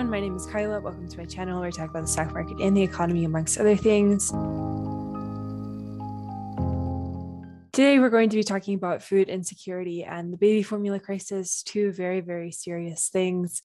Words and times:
everyone. 0.00 0.18
My 0.18 0.26
name 0.26 0.34
is 0.34 0.46
Kyla. 0.46 0.80
Welcome 0.80 1.08
to 1.08 1.18
my 1.18 1.26
channel 1.26 1.58
where 1.58 1.68
I 1.68 1.70
talk 1.70 1.90
about 1.90 2.02
the 2.02 2.08
stock 2.08 2.32
market 2.32 2.58
and 2.58 2.74
the 2.74 2.82
economy, 2.82 3.26
amongst 3.26 3.58
other 3.58 3.76
things. 3.76 4.30
Today, 7.72 7.98
we're 7.98 8.08
going 8.08 8.30
to 8.30 8.36
be 8.36 8.42
talking 8.42 8.76
about 8.76 9.02
food 9.02 9.28
insecurity 9.28 10.02
and 10.02 10.32
the 10.32 10.38
baby 10.38 10.62
formula 10.62 11.00
crisis, 11.00 11.62
two 11.62 11.92
very, 11.92 12.20
very 12.20 12.50
serious 12.50 13.10
things. 13.10 13.62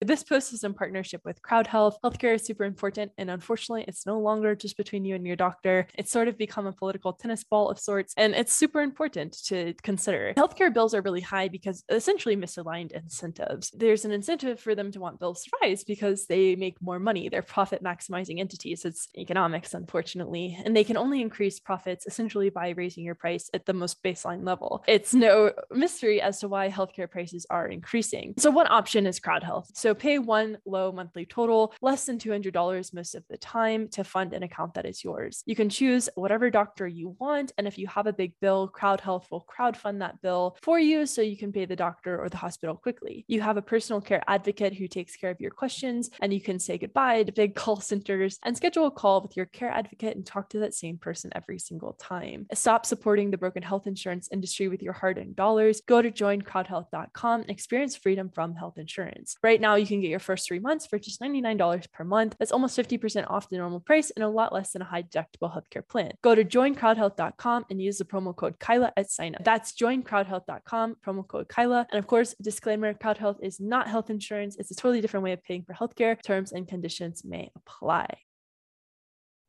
This 0.00 0.22
post 0.22 0.52
is 0.52 0.62
in 0.62 0.74
partnership 0.74 1.22
with 1.24 1.42
Crowd 1.42 1.66
Health. 1.66 1.98
Healthcare 2.04 2.36
is 2.36 2.44
super 2.44 2.62
important, 2.62 3.10
and 3.18 3.28
unfortunately, 3.28 3.84
it's 3.88 4.06
no 4.06 4.20
longer 4.20 4.54
just 4.54 4.76
between 4.76 5.04
you 5.04 5.16
and 5.16 5.26
your 5.26 5.34
doctor. 5.34 5.88
It's 5.94 6.12
sort 6.12 6.28
of 6.28 6.38
become 6.38 6.66
a 6.66 6.72
political 6.72 7.12
tennis 7.12 7.42
ball 7.42 7.68
of 7.68 7.80
sorts, 7.80 8.14
and 8.16 8.32
it's 8.32 8.52
super 8.52 8.80
important 8.80 9.36
to 9.46 9.74
consider. 9.82 10.34
Healthcare 10.36 10.72
bills 10.72 10.94
are 10.94 11.02
really 11.02 11.20
high 11.20 11.48
because 11.48 11.82
essentially 11.88 12.36
misaligned 12.36 12.92
incentives. 12.92 13.72
There's 13.72 14.04
an 14.04 14.12
incentive 14.12 14.60
for 14.60 14.76
them 14.76 14.92
to 14.92 15.00
want 15.00 15.18
bills 15.18 15.42
to 15.42 15.50
rise 15.60 15.82
because 15.82 16.26
they 16.26 16.54
make 16.54 16.80
more 16.80 17.00
money. 17.00 17.28
They're 17.28 17.42
profit 17.42 17.82
maximizing 17.82 18.38
entities. 18.38 18.84
It's 18.84 19.08
economics, 19.18 19.74
unfortunately, 19.74 20.56
and 20.64 20.76
they 20.76 20.84
can 20.84 20.96
only 20.96 21.20
increase 21.20 21.58
profits 21.58 22.06
essentially 22.06 22.50
by 22.50 22.68
raising 22.70 23.02
your 23.02 23.16
price 23.16 23.50
at 23.52 23.66
the 23.66 23.74
most 23.74 24.00
baseline 24.04 24.46
level. 24.46 24.84
It's 24.86 25.12
no 25.12 25.52
mystery 25.72 26.20
as 26.20 26.38
to 26.38 26.48
why 26.48 26.70
healthcare 26.70 27.10
prices 27.10 27.46
are 27.50 27.66
increasing. 27.66 28.34
So, 28.38 28.52
one 28.52 28.68
option 28.70 29.04
is 29.04 29.18
Crowd 29.18 29.42
Health. 29.42 29.72
So, 29.74 29.87
pay 29.94 30.18
one 30.18 30.58
low 30.64 30.92
monthly 30.92 31.26
total, 31.26 31.74
less 31.80 32.06
than 32.06 32.18
$200 32.18 32.94
most 32.94 33.14
of 33.14 33.24
the 33.28 33.38
time, 33.38 33.88
to 33.88 34.04
fund 34.04 34.32
an 34.32 34.42
account 34.42 34.74
that 34.74 34.86
is 34.86 35.04
yours. 35.04 35.42
You 35.46 35.56
can 35.56 35.68
choose 35.68 36.08
whatever 36.14 36.50
doctor 36.50 36.86
you 36.86 37.16
want. 37.18 37.52
And 37.58 37.66
if 37.66 37.78
you 37.78 37.86
have 37.88 38.06
a 38.06 38.12
big 38.12 38.32
bill, 38.40 38.68
Crowd 38.68 39.00
Health 39.00 39.28
will 39.30 39.46
crowdfund 39.48 40.00
that 40.00 40.20
bill 40.22 40.56
for 40.62 40.78
you 40.78 41.06
so 41.06 41.22
you 41.22 41.36
can 41.36 41.52
pay 41.52 41.64
the 41.64 41.76
doctor 41.76 42.20
or 42.20 42.28
the 42.28 42.36
hospital 42.36 42.76
quickly. 42.76 43.24
You 43.28 43.40
have 43.40 43.56
a 43.56 43.62
personal 43.62 44.00
care 44.00 44.22
advocate 44.26 44.74
who 44.74 44.88
takes 44.88 45.16
care 45.16 45.30
of 45.30 45.40
your 45.40 45.50
questions, 45.50 46.10
and 46.20 46.32
you 46.32 46.40
can 46.40 46.58
say 46.58 46.78
goodbye 46.78 47.22
to 47.24 47.32
big 47.32 47.54
call 47.62 47.80
centers 47.80 48.38
and 48.44 48.56
schedule 48.56 48.86
a 48.86 48.90
call 48.90 49.20
with 49.20 49.36
your 49.36 49.46
care 49.46 49.70
advocate 49.70 50.16
and 50.16 50.26
talk 50.26 50.50
to 50.50 50.60
that 50.60 50.74
same 50.74 50.98
person 50.98 51.30
every 51.34 51.58
single 51.58 51.94
time. 51.94 52.46
Stop 52.54 52.86
supporting 52.86 53.30
the 53.30 53.38
broken 53.38 53.62
health 53.62 53.86
insurance 53.86 54.28
industry 54.32 54.68
with 54.68 54.82
your 54.82 54.92
hard 54.92 55.18
earned 55.18 55.36
dollars. 55.36 55.80
Go 55.86 56.02
to 56.02 56.10
joincrowdhealth.com 56.10 57.40
and 57.42 57.50
experience 57.50 57.96
freedom 57.96 58.30
from 58.30 58.54
health 58.54 58.78
insurance. 58.78 59.36
Right 59.42 59.60
now, 59.60 59.76
you 59.78 59.86
can 59.86 60.00
get 60.00 60.10
your 60.10 60.18
first 60.18 60.46
three 60.46 60.58
months 60.58 60.86
for 60.86 60.98
just 60.98 61.20
$99 61.20 61.92
per 61.92 62.04
month. 62.04 62.36
That's 62.38 62.52
almost 62.52 62.78
50% 62.78 63.26
off 63.28 63.48
the 63.48 63.56
normal 63.56 63.80
price 63.80 64.10
and 64.10 64.24
a 64.24 64.28
lot 64.28 64.52
less 64.52 64.72
than 64.72 64.82
a 64.82 64.84
high 64.84 65.02
deductible 65.02 65.52
healthcare 65.54 65.86
plan. 65.86 66.12
Go 66.22 66.34
to 66.34 66.44
joincrowdhealth.com 66.44 67.66
and 67.70 67.80
use 67.80 67.98
the 67.98 68.04
promo 68.04 68.34
code 68.34 68.58
Kyla 68.58 68.92
at 68.96 69.10
sign 69.10 69.34
up. 69.34 69.44
That's 69.44 69.72
joincrowdhealth.com, 69.72 70.96
promo 71.06 71.26
code 71.26 71.48
Kyla. 71.48 71.86
And 71.90 71.98
of 71.98 72.06
course, 72.06 72.34
disclaimer 72.40 72.94
Crowd 72.94 73.18
Health 73.18 73.38
is 73.42 73.60
not 73.60 73.88
health 73.88 74.10
insurance, 74.10 74.56
it's 74.56 74.70
a 74.70 74.74
totally 74.74 75.00
different 75.00 75.24
way 75.24 75.32
of 75.32 75.42
paying 75.42 75.62
for 75.62 75.72
healthcare. 75.72 76.20
Terms 76.22 76.52
and 76.52 76.68
conditions 76.68 77.24
may 77.24 77.50
apply. 77.56 78.27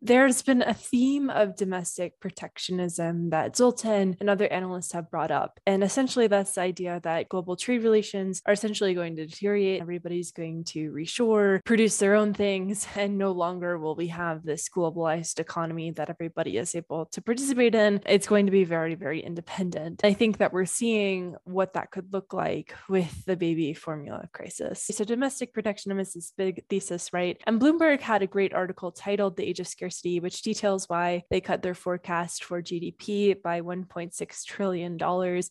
There's 0.02 0.42
been 0.42 0.62
a 0.62 0.74
theme 0.74 1.30
of 1.30 1.58
domestic 1.58 2.22
protectionism 2.22 3.32
that 3.32 3.58
Zoltan 3.58 4.16
and 4.22 4.30
other 4.30 4.48
analysts 4.48 4.94
have 4.94 5.12
brought 5.12 5.30
up. 5.30 5.60
And 5.68 5.84
essentially, 5.84 6.28
that's 6.28 6.54
the 6.54 6.62
idea 6.62 7.02
that 7.04 7.28
global 7.28 7.58
trade 7.58 7.84
relations 7.84 8.42
are 8.46 8.54
essentially 8.54 8.94
going 8.94 9.18
to 9.18 9.26
deteriorate. 9.26 9.82
Everybody's 9.82 10.32
going 10.32 10.64
to 10.66 10.92
reshore, 10.92 11.64
produce 11.66 11.98
their 11.98 12.16
own 12.16 12.34
things, 12.34 12.88
and 12.96 13.18
no 13.18 13.34
longer 13.34 13.78
will 13.78 13.96
we 13.96 14.08
have 14.08 14.44
this 14.44 14.70
globalized 14.70 15.38
economy 15.38 15.92
that 15.92 16.10
everybody 16.10 16.58
is 16.58 16.76
able 16.76 17.08
to 17.08 17.22
participate 17.22 17.76
in. 17.76 18.02
It's 18.06 18.28
going 18.28 18.46
to 18.46 18.54
be 18.54 18.64
very, 18.64 18.96
very 18.96 19.20
independent. 19.20 20.06
I 20.06 20.14
think 20.14 20.38
that 20.38 20.54
we're 20.54 20.66
seeing 20.66 21.36
what 21.44 21.74
that 21.74 21.92
could 21.92 22.14
look 22.14 22.32
like 22.32 22.74
with 22.88 23.26
the 23.26 23.36
baby 23.36 23.74
formula 23.74 24.30
crisis. 24.32 24.84
So, 24.84 25.04
domestic 25.04 25.54
protectionism 25.54 26.00
is 26.00 26.14
this 26.14 26.32
big 26.38 26.64
thesis, 26.70 27.12
right? 27.12 27.38
And 27.46 27.60
Bloomberg 27.60 28.00
had 28.00 28.22
a 28.22 28.28
great 28.28 28.54
article 28.54 28.94
titled 28.94 29.36
The 29.36 29.44
Age 29.44 29.60
of 29.60 29.68
Scarcity 29.68 29.89
Scarcity, 29.90 30.20
which 30.20 30.44
details 30.44 30.88
why 30.88 31.24
they 31.32 31.42
cut 31.42 31.64
their 31.64 31.74
forecast 31.74 32.44
for 32.44 32.62
GDP 32.62 33.42
by 33.42 33.62
$1.6 33.62 34.46
trillion. 34.46 35.00